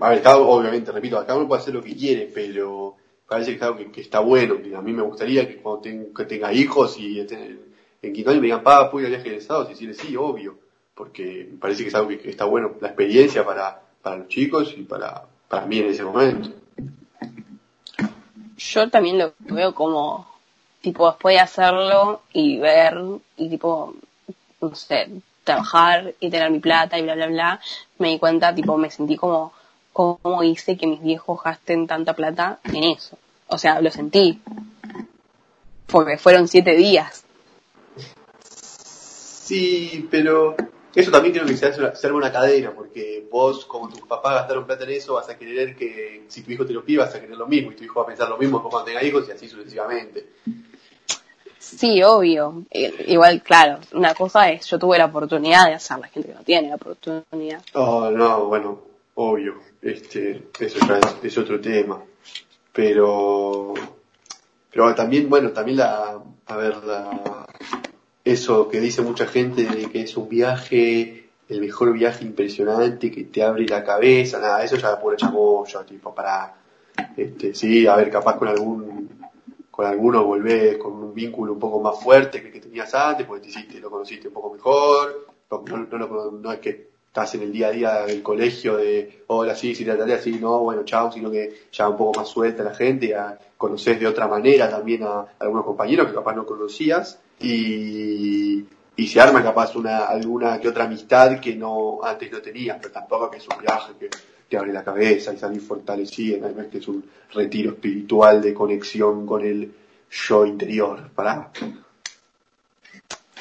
[0.00, 2.96] a ver, cada, obviamente, repito, cada uno puede hacer lo que quiere, pero
[3.28, 5.80] parece que es algo que, que está bueno, que a mí me gustaría que cuando
[5.82, 7.60] ten- que tenga hijos y en,
[8.02, 9.38] en quinto año me digan, pa, ¿puedo ir al viaje?
[9.40, 10.58] Y decirle, sí, obvio,
[10.94, 14.28] porque me parece que es algo que, que está bueno, la experiencia para, para los
[14.28, 16.50] chicos y para, para mí en ese momento.
[18.60, 20.26] Yo también lo veo como,
[20.82, 22.94] tipo, después de hacerlo y ver
[23.38, 23.94] y tipo,
[24.60, 25.08] no sé,
[25.44, 27.60] trabajar y tener mi plata y bla, bla, bla,
[27.98, 29.54] me di cuenta, tipo, me sentí como,
[29.94, 33.16] cómo hice que mis viejos gasten tanta plata en eso.
[33.48, 34.40] O sea, lo sentí.
[35.86, 37.24] Porque fueron siete días.
[38.90, 40.54] Sí, pero
[40.94, 44.00] eso también creo que se, hace una- se arma una cadena, porque vos, como tus
[44.02, 46.98] papás gastaron plata en eso, vas a querer que si tu hijo te lo pide,
[46.98, 48.86] vas a querer lo mismo, y tu hijo va a pensar lo mismo después cuando
[48.86, 50.30] tenga hijos, y así sucesivamente.
[51.58, 52.64] Sí, obvio.
[52.70, 56.34] Eh, Igual, claro, una cosa es, yo tuve la oportunidad de hacerlo, hay gente que
[56.34, 57.62] no tiene la oportunidad.
[57.74, 58.80] Oh, no, bueno,
[59.14, 62.02] obvio, este, eso ya es, es otro tema.
[62.72, 63.74] Pero,
[64.72, 67.39] pero también, bueno, también la, a ver, la,
[68.24, 73.24] eso que dice mucha gente de que es un viaje, el mejor viaje impresionante, que
[73.24, 76.54] te abre la cabeza, nada, eso ya es pura chamoya, tipo, para,
[77.16, 79.08] este, sí, a ver, capaz con algún,
[79.70, 83.26] con alguno volvés con un vínculo un poco más fuerte que el que tenías antes,
[83.26, 87.34] porque te hiciste, lo conociste un poco mejor, no, no, no, no es que estás
[87.34, 90.60] en el día a día del colegio de, hola, sí, sí, la tarea, sí, no,
[90.60, 93.16] bueno, chao, sino que ya un poco más suelta la gente,
[93.56, 99.20] conoces de otra manera también a, algunos compañeros que capaz no conocías, y, y se
[99.20, 103.38] arma capaz una, alguna que otra amistad que no, antes no tenías, pero tampoco que
[103.38, 104.08] es un viaje que
[104.48, 107.04] te abre la cabeza y salís fortalecido, no es que es un
[107.34, 109.74] retiro espiritual de conexión con el
[110.08, 111.50] yo interior, para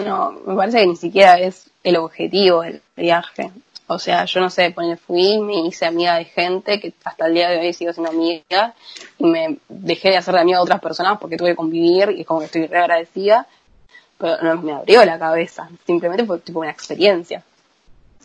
[0.06, 3.52] No, me parece que ni siquiera es el objetivo del viaje.
[3.88, 7.34] O sea, yo no sé, poner fui, me hice amiga de gente que hasta el
[7.34, 8.76] día de hoy sigo siendo amiga
[9.18, 12.22] y me dejé de hacer de amiga de otras personas porque tuve que convivir y
[12.22, 13.48] es como que estoy re agradecida,
[14.20, 17.44] pero no me abrió la cabeza, simplemente fue tipo una experiencia.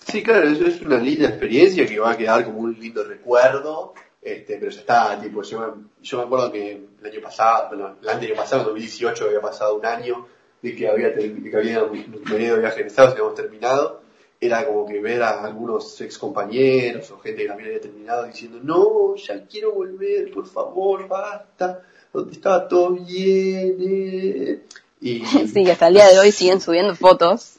[0.07, 3.95] Sí, claro, eso es una linda experiencia que va a quedar como un lindo recuerdo,
[4.21, 5.67] este, pero ya está, tipo, yo me,
[6.03, 6.73] yo me acuerdo que
[7.03, 10.27] el año pasado, bueno, el año pasado, en 2018, había pasado un año
[10.65, 14.01] de que había, de que había venido de viaje en Estados, habíamos terminado,
[14.41, 18.61] era como que ver a algunos ex compañeros o gente que también había terminado diciendo,
[18.63, 23.77] no, ya quiero volver, por favor, basta, donde estaba todo bien.
[23.79, 24.63] Eh".
[25.03, 27.59] Y, sí, hasta el día de hoy siguen subiendo fotos.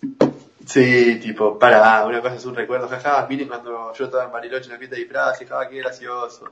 [0.66, 4.66] Sí, tipo, para, una cosa es un recuerdo, jaja, miren cuando yo estaba en Bariloche
[4.66, 6.46] en la fiesta de disfraces, jaja, qué gracioso.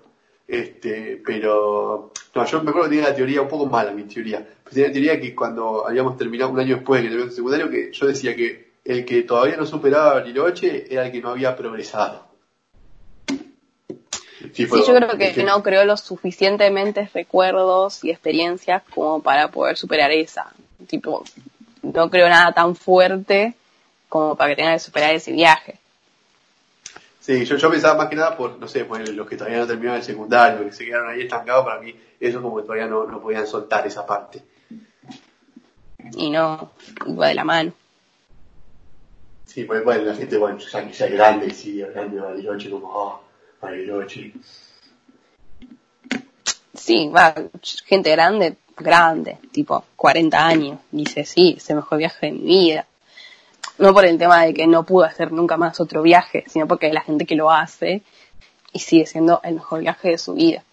[0.48, 4.39] Este, pero, no, yo me acuerdo que tenía la teoría un poco mala, mi teoría.
[4.39, 7.70] Pero tenía la teoría que cuando habíamos terminado un año después en el evento secundario,
[7.70, 11.56] que yo decía que el que todavía no superaba Bariloche era el que no había
[11.56, 12.28] progresado.
[14.54, 20.12] Sí, yo creo que, no creó los suficientemente recuerdos y experiencias como para poder superar
[20.12, 20.52] esa.
[20.88, 21.24] Tipo,
[21.82, 23.54] no creo nada tan fuerte
[24.10, 25.80] como para que tenga que superar ese viaje.
[27.24, 29.65] Sí, yo, yo pensaba más que nada por, no sé, por los que todavía no
[29.65, 33.05] terminaron el secundario, que se quedaron ahí estancados, para mí eso como que todavía no,
[33.05, 34.43] no podían soltar esa parte.
[36.17, 36.71] Y no,
[37.05, 37.71] iba de la mano.
[39.45, 42.89] Sí, pues bueno, la gente, bueno, ya que sea grande, sí, grande de Bariloche, como,
[42.89, 43.21] oh,
[43.61, 44.34] Bariloche.
[46.74, 47.34] Sí, va,
[47.86, 52.86] gente grande, grande, tipo 40 años, dice, sí, es el mejor viaje de mi vida.
[53.78, 56.91] No por el tema de que no pudo hacer nunca más otro viaje, sino porque
[56.93, 58.03] la gente que lo hace
[58.71, 60.63] y sigue siendo el mejor viaje de su vida.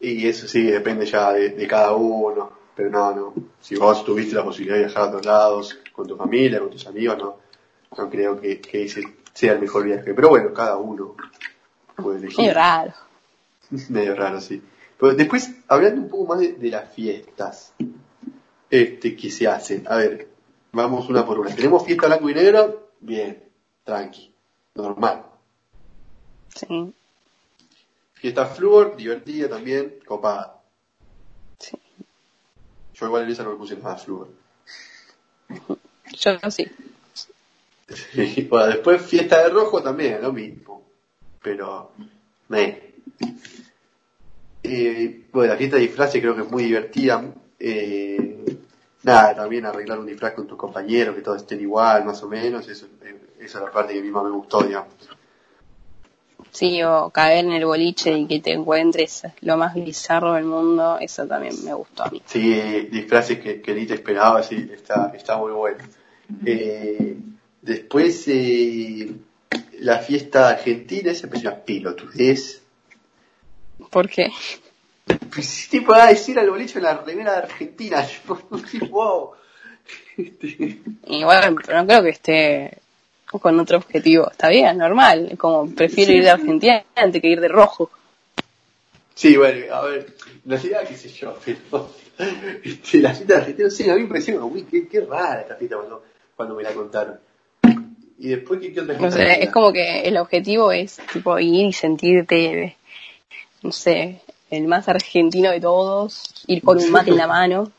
[0.00, 2.62] Y eso sí, depende ya de cada uno.
[2.74, 3.34] Pero no, no.
[3.60, 6.86] Si vos tuviste la posibilidad de viajar a otros lados, con tu familia, con tus
[6.86, 7.36] amigos, no,
[7.96, 9.02] no creo que, ese
[9.32, 10.14] sea el mejor viaje.
[10.14, 11.14] Pero bueno, cada uno
[11.96, 12.38] puede elegir.
[12.38, 12.92] Medio raro.
[13.90, 14.62] Medio raro, sí.
[14.98, 17.74] Pero después, hablando un poco más de, las fiestas
[18.70, 19.84] este, que se hacen.
[19.88, 20.28] A ver,
[20.72, 21.54] vamos una por una.
[21.54, 23.44] Tenemos fiesta blanco y negro, bien,
[23.84, 24.34] tranqui,
[24.74, 25.24] normal.
[26.54, 26.92] Sí.
[28.14, 30.60] Fiesta flúor, divertida también, copada.
[32.94, 34.28] Yo igual en esa no me puse nada flúor.
[36.12, 36.70] Yo sí.
[38.48, 40.82] bueno, después fiesta de rojo también, lo mismo.
[41.42, 41.92] Pero,
[42.48, 42.92] me.
[44.62, 47.24] Eh, bueno, la fiesta de disfraces creo que es muy divertida.
[47.58, 48.44] Eh,
[49.02, 52.68] nada, también arreglar un disfraz con tus compañeros, que todos estén igual, más o menos.
[52.68, 54.92] Eso, eh, esa es la parte que a mí más me gustó, digamos.
[56.50, 60.98] Sí, o caer en el boliche y que te encuentres lo más bizarro del mundo,
[61.00, 62.20] eso también me gustó a mí.
[62.26, 65.78] Sí, disfraces que, que ni te esperaba, sí, está, está muy bueno.
[66.44, 67.16] Eh,
[67.62, 69.12] después, eh,
[69.80, 72.62] la fiesta argentina, esa me llama pilotudez.
[73.90, 74.30] ¿Por qué?
[75.34, 78.06] Pues, tipo, a decir al boliche la remera de Argentina,
[78.90, 79.30] wow.
[80.16, 82.78] Y bueno, pero no creo que esté
[83.26, 84.30] con otro objetivo.
[84.30, 85.34] Está bien, normal.
[85.38, 87.90] Como prefiero ir de Argentina antes que ir de rojo.
[89.14, 90.06] Sí, bueno, a ver,
[90.44, 91.90] la ciudad, qué sé yo, pero
[92.64, 95.56] este, la fiesta de Argentina, sí, a mí me pareció, uy, qué, qué rara esta
[95.56, 96.04] fiesta cuando,
[96.34, 97.20] cuando me la contaron.
[98.18, 101.66] Y después, ¿qué, qué otra no sé, es como que el objetivo es, tipo, ir
[101.66, 102.76] y sentirte,
[103.62, 104.21] no sé,
[104.52, 107.72] el más argentino de todos, ir con un mate en la mano.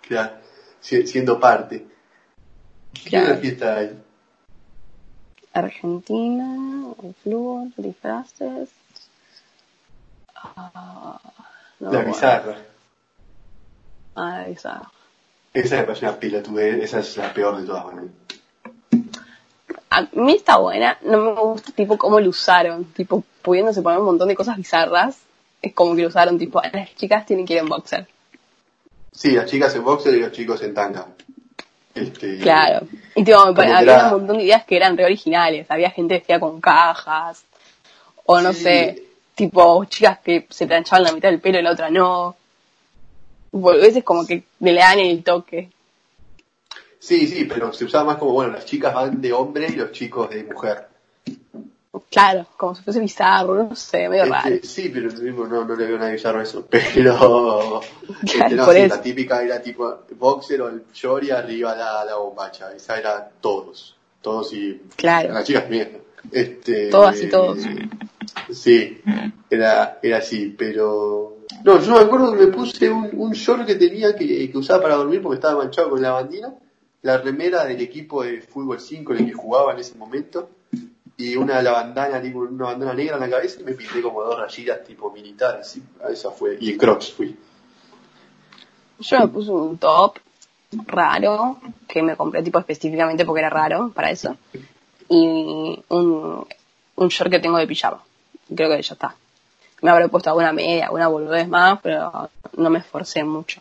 [0.00, 0.32] Claro,
[0.80, 1.86] siendo parte.
[3.04, 3.98] ¿Qué otra fiesta hay?
[5.52, 8.70] Argentina, el flúor, disfraces.
[10.34, 11.20] Ah,
[11.80, 12.56] la bizarra.
[14.14, 14.90] Ah, la bizarra.
[15.52, 18.02] Esa me parece una pilotudez, esa es la peor de todas para
[19.90, 24.06] A mí está buena, no me gusta tipo cómo lo usaron, tipo pudiéndose poner un
[24.06, 25.18] montón de cosas bizarras,
[25.62, 28.06] es como que lo usaron tipo, las chicas tienen que ir en boxer.
[29.12, 31.06] Sí, las chicas en boxer y los chicos en tanga.
[31.94, 32.86] Este, claro.
[33.14, 35.70] Y tipo, había un montón de ideas que eran re originales.
[35.70, 37.44] Había gente que hacía con cajas.
[38.24, 39.04] O no sé,
[39.34, 42.36] tipo chicas que se planchaban la mitad del pelo y la otra no.
[43.54, 45.70] A veces como que le dan el toque.
[46.98, 49.92] Sí, sí, pero se usaba más como, bueno, las chicas van de hombre y los
[49.92, 50.86] chicos de mujer.
[52.10, 54.56] Claro, como si fuese bizarro, no sé, medio este, raro.
[54.62, 55.10] Sí, pero
[55.46, 56.66] no, no le veo nada bizarro a eso.
[56.70, 57.82] Pero
[58.22, 62.16] este, no, sí, la típica era tipo boxer o el short y arriba la, la
[62.16, 62.72] bombacha.
[62.74, 63.94] Esa era todos.
[64.22, 65.34] Todos y claro.
[65.34, 65.98] las chicas también.
[66.30, 67.58] Este, Todas y todos.
[68.50, 69.02] sí,
[69.50, 71.38] era, era así, pero...
[71.64, 74.82] No, yo me acuerdo que me puse un, un short que tenía que, que usaba
[74.82, 76.54] para dormir porque estaba manchado con la bandina,
[77.02, 80.48] la remera del equipo de fútbol 5 en el que jugaba en ese momento
[81.22, 84.36] y una la bandana, una bandana negra en la cabeza y me pinté como dos
[84.40, 85.78] rayitas tipo militares.
[86.10, 86.58] esa fue.
[86.60, 87.36] Y en Crocs fui.
[88.98, 90.18] Yo me puse un top
[90.86, 94.36] raro que me compré tipo específicamente porque era raro para eso.
[95.08, 96.46] Y un,
[96.96, 98.02] un short que tengo de pijama.
[98.54, 99.14] Creo que ya está.
[99.80, 103.60] Me habré puesto alguna media, alguna boludez más, pero no me esforcé mucho.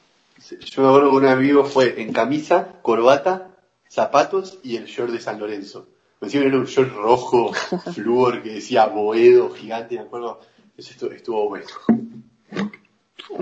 [0.50, 3.50] Yo me acuerdo que un amigo fue en camisa, corbata,
[3.88, 5.88] zapatos y el short de San Lorenzo.
[6.22, 7.52] Me decían era un short rojo,
[7.94, 10.40] flúor, que decía Boedo, gigante, me acuerdo.
[10.78, 11.66] Eso estuvo, estuvo bueno.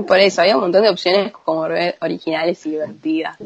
[0.07, 1.67] Por eso, había un montón de opciones como
[1.99, 3.37] originales y divertidas.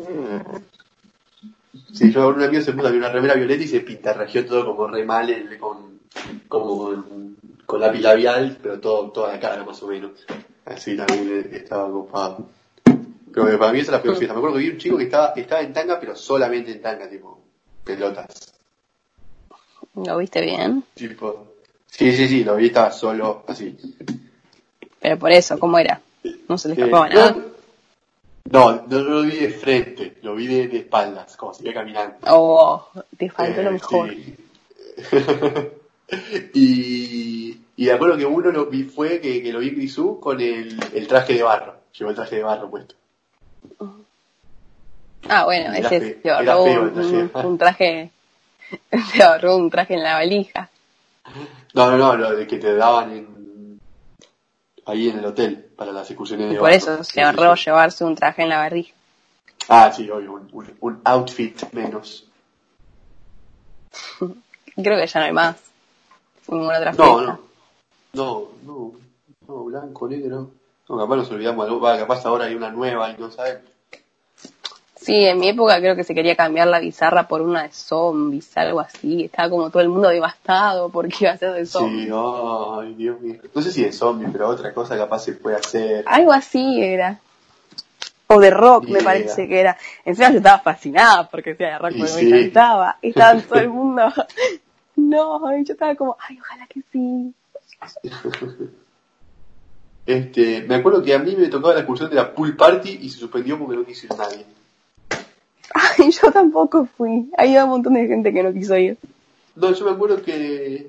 [1.94, 5.04] Sí, yo un amigo se puso una remera violeta y se pintarrajeó todo como re
[5.04, 6.00] mal, con,
[6.48, 10.12] como con, con lápiz labial, pero todo, toda la cara más o menos.
[10.66, 12.50] Así también estaba copado.
[13.34, 14.34] Pero que para mí esa es la peor fiesta.
[14.34, 17.10] Me acuerdo que vi un chico que estaba, estaba en tanga, pero solamente en tanga,
[17.10, 17.42] tipo,
[17.84, 18.53] pelotas.
[19.96, 20.84] ¿Lo viste bien?
[20.94, 21.48] Tipo,
[21.88, 23.78] sí, sí, sí, lo vi, estaba solo, así.
[25.00, 26.02] Pero por eso, ¿cómo era?
[26.48, 27.36] No se le Eh, escapaba nada.
[28.52, 31.74] no, no, no lo vi de frente, lo vi de, de espaldas, como si iba
[31.74, 32.16] caminando.
[32.28, 32.88] Oh,
[33.18, 34.10] te faltó Eh, lo mejor.
[34.10, 34.36] sí.
[36.54, 40.39] y, y de acuerdo que uno lo vi fue que, que lo vi Grisú con
[40.41, 41.76] el, el traje de barro.
[41.98, 42.96] Llevó el traje de barro puesto.
[45.30, 48.12] Ah, bueno, ese feo el un, un traje,
[49.11, 50.69] se ahorró un traje en la valija.
[51.74, 53.80] No, no, no, lo de que te daban en,
[54.86, 58.15] ahí en el hotel para las excursiones de por eso se ahorró sí, llevarse un
[58.15, 58.89] traje en la barriga.
[59.69, 62.26] Ah, sí, obvio, un, un, un outfit menos.
[64.76, 65.55] Creo que ya no hay más.
[66.47, 67.39] Ninguna otra No, no,
[68.13, 68.91] no, no,
[69.47, 70.51] no, blanco, negro.
[70.89, 73.72] No, capaz nos olvidamos, va, capaz ahora hay una nueva y no sabemos.
[75.04, 78.56] Sí, en mi época creo que se quería cambiar la bizarra por una de zombies,
[78.58, 79.26] algo así.
[79.26, 82.06] Estaba como todo el mundo devastado porque iba a ser de zombies.
[82.06, 83.36] Sí, ay, Dios mío.
[83.54, 86.06] No sé si de zombie, pero otra cosa capaz se puede hacer.
[86.08, 87.20] Algo así era.
[88.28, 89.78] O de rock, me parece que era.
[90.06, 92.26] Encima yo estaba fascinada porque decía de rock, Y porque sí.
[92.26, 92.97] me encantaba.
[93.01, 94.04] Y estaba todo el mundo.
[94.95, 97.34] No, y yo estaba como, ay, ojalá que sí.
[100.06, 103.10] Este, me acuerdo que a mí me tocaba la excursión de la pool party y
[103.10, 104.45] se suspendió porque no quiso ir nadie.
[105.74, 107.30] Ay, yo tampoco fui.
[107.38, 108.97] Había un montón de gente que no quiso ir.
[109.55, 110.88] No, yo me acuerdo que,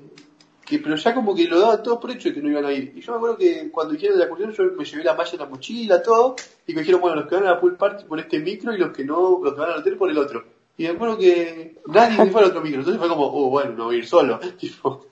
[0.65, 2.73] que, pero ya como que lo daban todos por hecho de que no iban a
[2.73, 2.93] ir.
[2.95, 5.31] Y yo me acuerdo que cuando dijeron de la excursión yo me llevé la malla
[5.31, 6.35] en la mochila, todo,
[6.67, 8.77] y me dijeron, bueno, los que van a la pool party por este micro y
[8.77, 10.43] los que no, los que van al hotel por el otro.
[10.77, 13.71] Y me acuerdo que nadie se fue al otro micro, entonces fue como, oh, bueno,
[13.71, 14.39] no voy a ir solo.
[14.59, 15.05] Tipo,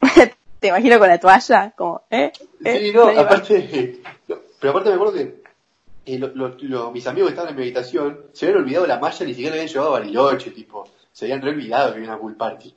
[0.60, 2.32] Te imagino con la toalla, como, ¿eh?
[2.64, 2.80] ¿Eh?
[2.80, 5.43] Sí, no, aparte, no, pero aparte me acuerdo que
[6.06, 8.98] eh, lo- lo- lo- mis amigos que estaban en mi habitación se habían olvidado la
[8.98, 12.08] malla, ni siquiera la habían llevado a Bariloche, tipo, se habían re olvidado que había
[12.10, 12.74] una pool party.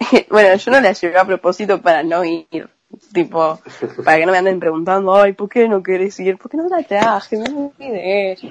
[0.30, 2.68] bueno, yo no la llevé a propósito para no ir.
[3.12, 3.60] Tipo,
[4.04, 6.36] para que no me anden preguntando, ay, ¿por qué no querés ir?
[6.38, 7.36] ¿Por qué no la traje?
[7.36, 8.36] Me olvidé.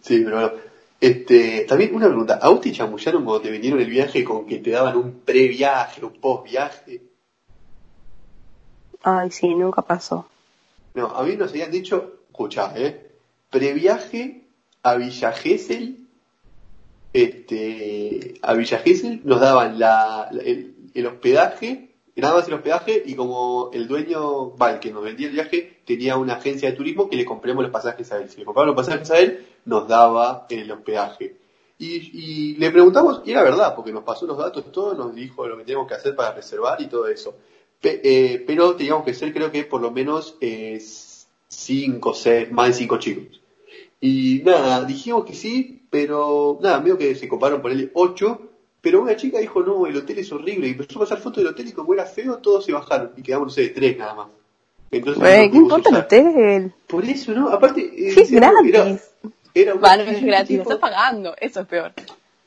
[0.00, 0.52] Sí, pero bueno.
[0.98, 4.58] Este, también una pregunta, ¿a vos te chamullaron cuando te vendieron el viaje con que
[4.58, 7.02] te daban un previaje, un post-viaje?
[9.02, 10.26] Ay, sí, nunca pasó.
[10.94, 13.10] No, a mí nos habían dicho, escuchá, eh,
[13.50, 14.44] previaje
[14.82, 15.98] a Villa Gesell,
[17.12, 23.14] este, a Villa Gesell nos daban la, el, el hospedaje, nada más el hospedaje, y
[23.14, 27.08] como el dueño, va, el que nos vendía el viaje, tenía una agencia de turismo
[27.08, 28.28] que le compremos los pasajes a él.
[28.28, 31.36] Si le compramos los pasajes a él, nos daba el hospedaje.
[31.78, 35.46] Y, y le preguntamos, y era verdad, porque nos pasó los datos, todo, nos dijo
[35.48, 37.34] lo que teníamos que hacer para reservar y todo eso.
[37.82, 40.80] Pe- eh, pero teníamos que ser, creo que por lo menos, eh,
[41.48, 43.40] cinco, seis, más de cinco chicos.
[44.00, 48.40] Y nada, dijimos que sí, pero nada, medio que se coparon por él ocho,
[48.80, 51.52] pero una chica dijo, no, el hotel es horrible, y empezó a pasar fotos del
[51.52, 54.28] hotel y como era feo, todos se bajaron, y quedamos, no sé, tres nada más.
[54.90, 56.72] Entonces, Güey, no ¿qué importa el hotel?
[56.86, 57.48] Por eso, ¿no?
[57.48, 59.10] Aparte, eh, Sí, es era- gratis.
[59.54, 61.92] Era, una Va, no es gratis, tipo- estás pagando, eso es peor.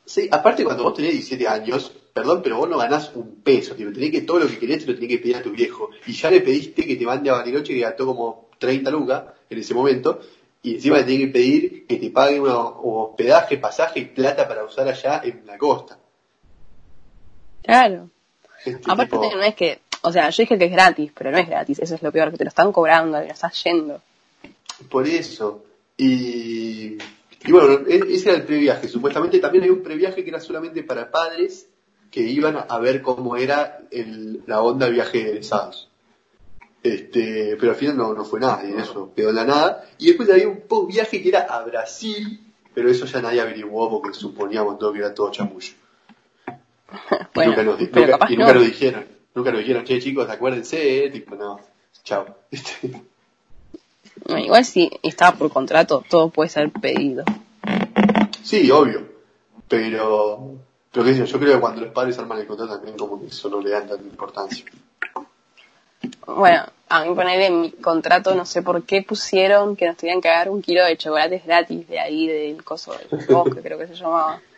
[0.05, 3.91] Sí, aparte cuando vos tenés 17 años, perdón, pero vos no ganás un peso, tipo,
[3.91, 5.89] tenés que todo lo que querés te lo tenés que pedir a tu viejo.
[6.05, 9.59] Y ya le pediste que te mande a Bariloche que gastó como 30 lucas en
[9.59, 10.19] ese momento,
[10.61, 14.63] y encima le tenés que pedir que te pague un hospedaje, pasaje y plata para
[14.63, 15.97] usar allá en la costa.
[17.63, 18.09] Claro.
[18.63, 21.37] Este, Aparte tipo, no es que, o sea, yo dije que es gratis, pero no
[21.37, 24.01] es gratis, eso es lo peor, que te lo están cobrando, que lo estás yendo.
[24.89, 25.63] Por eso.
[25.97, 26.97] Y,
[27.45, 28.87] y bueno, e- ese era el previaje.
[28.87, 31.67] Supuestamente también hay un previaje que era solamente para padres
[32.11, 35.89] que iban a ver cómo era el, la onda viaje de egresados.
[36.83, 39.85] Este, pero al final no, no fue nada, y eso quedó en la nada.
[39.97, 42.39] Y después había un post viaje que era a Brasil,
[42.73, 45.73] pero eso ya nadie averiguó porque suponíamos todo que era todo chamullo.
[47.33, 48.59] Bueno, nunca nos, nunca- y nunca no.
[48.59, 51.59] nos dijeron, nunca nos dijeron, che chicos, acuérdense, eh", tipo, no,
[52.03, 52.37] chao.
[54.27, 57.23] No, igual si estaba por contrato, todo puede ser pedido.
[58.43, 59.07] Sí, obvio.
[59.67, 60.55] Pero,
[60.91, 63.19] pero qué sé yo, yo creo que cuando los padres arman el contrato también como
[63.19, 64.65] que eso no le dan tanta importancia.
[66.27, 70.21] Bueno, a mí ponerle en mi contrato, no sé por qué pusieron que nos tenían
[70.21, 73.87] que dar un kilo de chocolates gratis de ahí, del coso del bosque, creo que
[73.87, 74.39] se llamaba.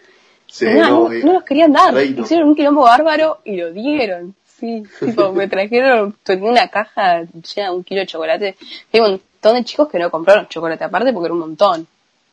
[0.49, 1.93] Sí, no, no, no los querían dar.
[1.93, 2.23] reino.
[2.23, 4.33] Hicieron un quilombo bárbaro y lo dieron.
[4.59, 8.55] Sí, tipo, me trajeron, tenía una caja llena de un kilo de chocolate.
[8.91, 11.87] Hay un montón de chicos que no compraron chocolate aparte porque era un montón.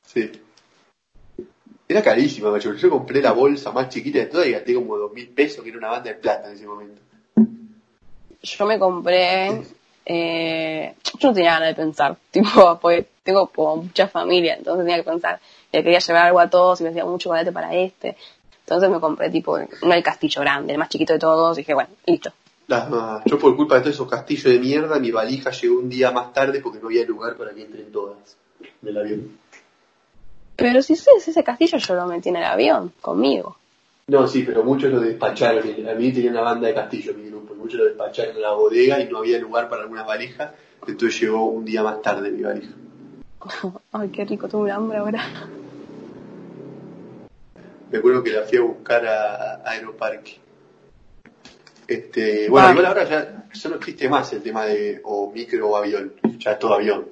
[0.07, 0.31] Sí.
[1.87, 2.75] Era carísima, macho.
[2.75, 5.69] Yo compré la bolsa más chiquita de todas y gasté como dos mil pesos, que
[5.69, 7.01] era una banda de plata en ese momento.
[8.43, 9.63] Yo me compré,
[10.07, 15.03] eh, yo no tenía ganas de pensar, tipo, porque tengo como mucha familia, entonces tenía
[15.03, 15.41] que pensar,
[15.73, 18.17] le quería llevar algo a todos y me hacía mucho chocolate para este.
[18.67, 21.75] Entonces me compré tipo, no el castillo grande, el más chiquito de todos, y dije,
[21.75, 22.31] bueno, listo.
[22.67, 26.11] La- yo por culpa de todos esos castillos de mierda, mi valija llegó un día
[26.11, 28.17] más tarde porque no había lugar para que entren todas
[28.81, 29.39] del avión.
[30.57, 33.57] Pero si ese, ese castillo yo lo metí en el avión, conmigo.
[34.07, 35.63] No, sí, pero muchos lo despacharon.
[35.89, 37.55] A mí tenía una banda de castillo en mi grupo.
[37.55, 40.53] y Muchos lo despacharon en la bodega y no había lugar para algunas valijas.
[40.87, 42.73] Entonces llegó un día más tarde mi valija.
[43.93, 45.23] Ay, qué rico, tuve un hambre ahora.
[47.91, 50.39] Me acuerdo que la fui a buscar a, a Aeroparque.
[51.87, 55.77] Este, bueno, igual ahora ya, ya no existe más el tema de o micro o
[55.77, 56.15] avión.
[56.39, 57.07] Ya es todo avión.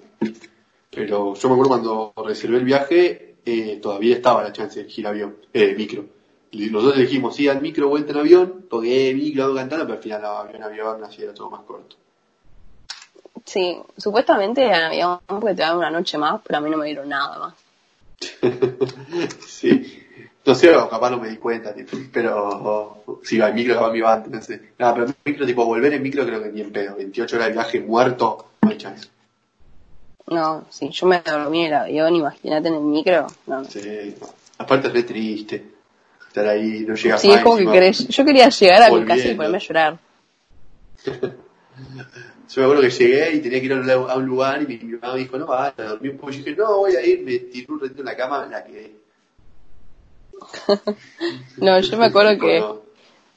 [0.91, 5.07] Pero yo me acuerdo cuando reservé el viaje, eh, todavía estaba la chance de elegir
[5.07, 6.05] avión, eh, micro.
[6.51, 9.97] Y nosotros dijimos, sí, al micro vuelta en avión, porque eh, micro hago cantando, pero
[9.97, 11.97] al final no, avión, avión, así era todo más corto.
[13.45, 16.87] Sí, supuestamente en avión porque te dan una noche más, pero a mí no me
[16.87, 17.55] dieron nada más.
[19.47, 19.99] sí.
[20.45, 23.93] No sé, o capaz no me di cuenta, tipo, pero si va el micro, capaz
[23.93, 24.61] me iba antes, no sé.
[24.79, 26.97] Nada, pero micro, tipo, volver en micro creo que ni en pedo.
[26.97, 29.09] 28 horas de viaje muerto, no hay chance.
[30.27, 33.27] No, sí, yo me dormí en el avión, imagínate en el micro.
[33.47, 33.65] No.
[33.65, 34.17] Sí.
[34.59, 35.65] Aparte es re triste
[36.27, 39.29] estar ahí, no llega Sí, es como que querés, yo quería llegar a mi casa
[39.29, 39.99] y ponerme a llorar.
[42.55, 44.77] Yo me acuerdo que llegué y tenía que ir a un, a lugar y mi,
[44.77, 46.33] mi mamá me dijo, no, basta, dormí un poco.
[46.33, 48.63] Y yo dije, no, voy a ir, me tiré un ratito en la cama, la
[48.63, 48.93] quedé.
[51.59, 52.65] No, yo me acuerdo que,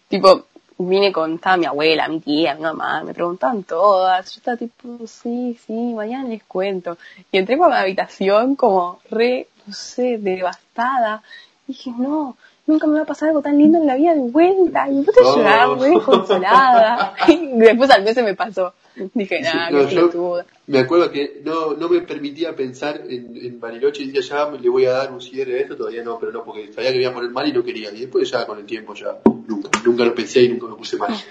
[0.07, 0.45] tipo,
[0.77, 4.33] vine con, estaba mi abuela, mi tía, mi mamá, me preguntaban todas.
[4.33, 6.97] Yo estaba tipo, sí, sí, mañana les cuento.
[7.31, 11.23] Y entré por la habitación como re, no sé, devastada.
[11.67, 12.37] Y dije, no,
[12.67, 14.87] nunca me va a pasar algo tan lindo en la vida de vuelta.
[14.89, 17.13] Y me puse a llorar, re desconsolada.
[17.27, 18.73] Y después al mes se me pasó.
[19.13, 20.45] Dije, nada, No, yo- pelotuda.
[20.67, 24.69] Me acuerdo que no, no me permitía pensar en, en Bariloche y decía, ya le
[24.69, 27.01] voy a dar un cierre a esto, todavía no, pero no, porque sabía que me
[27.03, 27.91] iba a poner mal y no quería.
[27.91, 29.17] Y después ya con el tiempo ya,
[29.47, 31.13] nunca, nunca lo pensé y nunca me puse mal.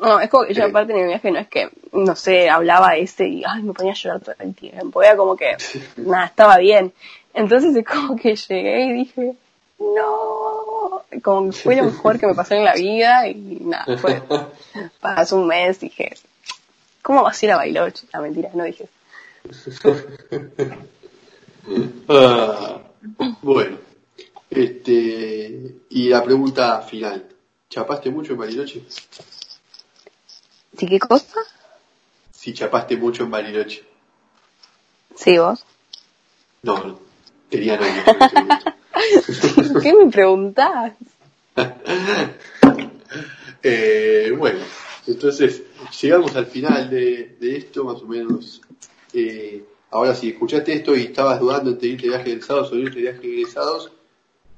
[0.00, 0.66] No, es como que yo Eh.
[0.68, 3.92] aparte en mi viaje no es que, no sé, hablaba ese y ay, me ponía
[3.92, 5.00] a llorar todo el tiempo.
[5.00, 5.56] Era como que,
[5.98, 6.92] nada, estaba bien.
[7.32, 9.34] Entonces es como que llegué y dije,
[9.94, 14.22] no, como fue lo mejor que me pasó en la vida y nada, fue,
[15.00, 16.14] pasó un mes, dije,
[17.02, 18.06] ¿cómo vas a ir a Bailoche?
[18.12, 18.88] La mentira, no dije.
[22.08, 22.80] Ah,
[23.40, 23.78] bueno,
[24.50, 27.24] este, y la pregunta final,
[27.70, 28.82] ¿chapaste mucho en Bariloche?
[30.76, 31.38] ¿Sí qué cosa?
[32.32, 33.84] Si chapaste mucho en Bariloche.
[35.14, 35.64] Sí, vos.
[36.62, 36.98] No, no,
[37.48, 38.74] tenía novio.
[39.82, 40.92] ¿Qué me preguntás?
[43.64, 44.58] Eh, bueno,
[45.06, 45.62] entonces
[46.00, 48.60] llegamos al final de, de esto, más o menos.
[49.12, 49.62] Eh,
[49.92, 52.96] ahora, si escuchaste esto y estabas dudando entre irte de viaje de egresados o irte
[52.96, 53.92] de viaje de egresados,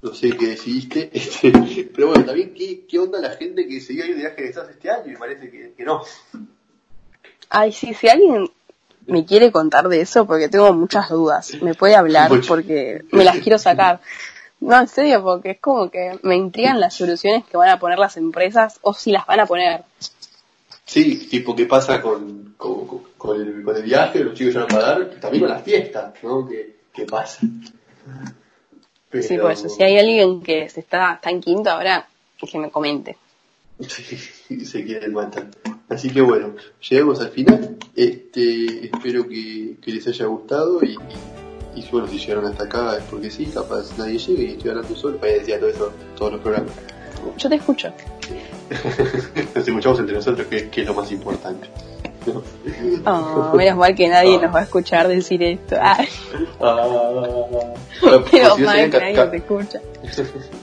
[0.01, 1.11] no sé qué decidiste.
[1.15, 1.53] Este,
[1.95, 4.71] pero bueno, también, ¿qué, ¿qué onda la gente que a ir de viaje de egresados
[4.71, 5.13] este año?
[5.13, 6.03] Y parece que, que no.
[7.51, 8.49] Ay, sí, si alguien
[9.07, 13.39] me quiere contar de eso, porque tengo muchas dudas, me puede hablar porque me las
[13.39, 14.01] quiero sacar.
[14.61, 17.99] No, en serio, porque es como que me intrigan las soluciones que van a poner
[17.99, 19.83] las empresas o si las van a poner.
[20.87, 22.87] Sí, tipo, ¿qué pasa con, con,
[23.19, 24.21] con- el, con el viaje?
[24.21, 26.47] Los chicos ya no pagar, también con las fiestas, ¿no?
[26.47, 27.41] ¿Qué, qué pasa?
[29.21, 29.69] Sí, por eso.
[29.69, 32.07] Si hay alguien que se está, está en quinto ahora,
[32.39, 33.17] que me comente.
[34.47, 35.47] Sí, se quieren matar.
[35.89, 36.55] Así que bueno,
[36.89, 37.77] llegamos al final.
[37.95, 40.97] Este, espero que, que les haya gustado y,
[41.77, 44.71] y, y bueno, si llegaron hasta acá es porque sí, capaz nadie llega y estoy
[44.71, 45.19] hablando solo.
[45.19, 46.73] Para decía todo eso, todos los programas.
[47.39, 47.93] Yo te escucho.
[49.55, 51.69] Nos escuchamos entre nosotros, que, que es lo más importante.
[53.05, 55.77] Oh, menos mal que nadie nos va a escuchar decir esto.
[55.79, 56.09] Ay,
[56.59, 56.87] Ah,
[58.03, 59.81] menos si no mal sabían, que nadie nos escucha.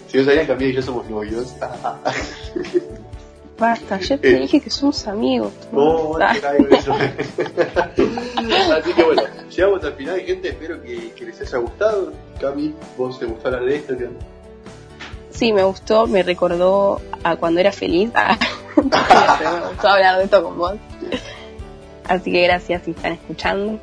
[0.07, 1.53] si no sabían, Camila y yo somos novios.
[3.61, 4.39] Basta, yo te Eh.
[4.39, 5.53] dije que somos amigos.
[5.71, 6.93] No, no caigo eso.
[8.73, 9.21] Así que bueno,
[9.55, 10.49] llegamos al final, gente.
[10.49, 12.11] Espero que, que les haya gustado.
[12.39, 13.95] Cami, ¿vos te gustó hablar de esto?
[13.95, 14.09] ¿Qué?
[15.29, 18.09] Sí, me gustó, me recordó a cuando era feliz.
[18.93, 20.73] Ah, me gustó hablar de esto con vos.
[22.07, 23.77] Así que gracias si están escuchando.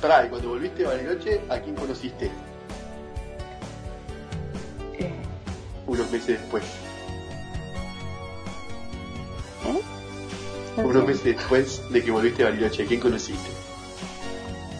[0.00, 2.26] Pará, y cuando volviste a Bariloche, ¿a quién conociste?
[5.00, 5.10] Eh,
[5.88, 6.62] Unos meses después.
[9.66, 9.80] ¿Eh?
[10.76, 13.50] No Unos meses después de que volviste a Bariloche, ¿a quién conociste?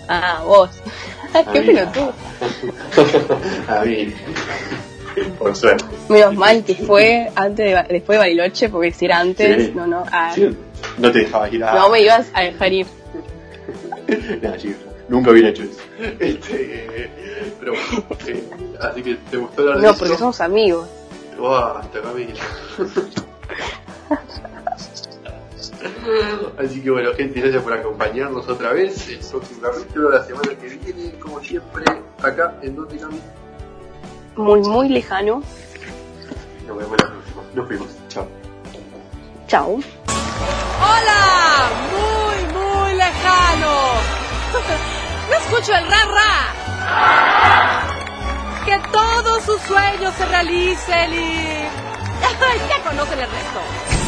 [0.09, 0.71] Ah, vos.
[1.53, 2.13] Qué pelotudo.
[3.69, 4.15] a mí.
[5.39, 5.85] Por suerte.
[6.09, 9.73] Menos mal que fue antes de, después de Bariloche, porque si era antes, Sí.
[9.75, 10.05] no, no.
[10.11, 10.57] ah, Sí,
[10.99, 11.75] No te dejabas ir a...
[11.75, 12.87] no me ibas a dejar ir.
[14.43, 14.79] Nah, chico,
[15.09, 15.81] nunca hubiera hecho eso.
[16.19, 17.09] Este,
[17.61, 18.45] pero bueno, eh,
[18.81, 20.89] así que te gustó de No, porque somos amigos.
[21.39, 22.35] Basta, Camila.
[26.59, 29.09] Así que bueno, gente, gracias por acompañarnos otra vez.
[29.09, 31.85] El próximo capítulo, la semana que viene, como siempre,
[32.23, 33.01] acá en Donde.
[34.37, 35.43] Muy, muy lejano.
[36.67, 37.43] Nos vemos la próxima.
[37.55, 37.89] Nos vemos.
[38.09, 38.27] Chao.
[39.47, 39.81] Chao.
[40.81, 41.71] ¡Hola!
[41.93, 43.73] Muy, muy lejano.
[45.31, 46.53] No escucho el ra ra.
[48.67, 51.63] Que todos sus sueños se realicen y...
[52.69, 54.02] ya conocen el resto.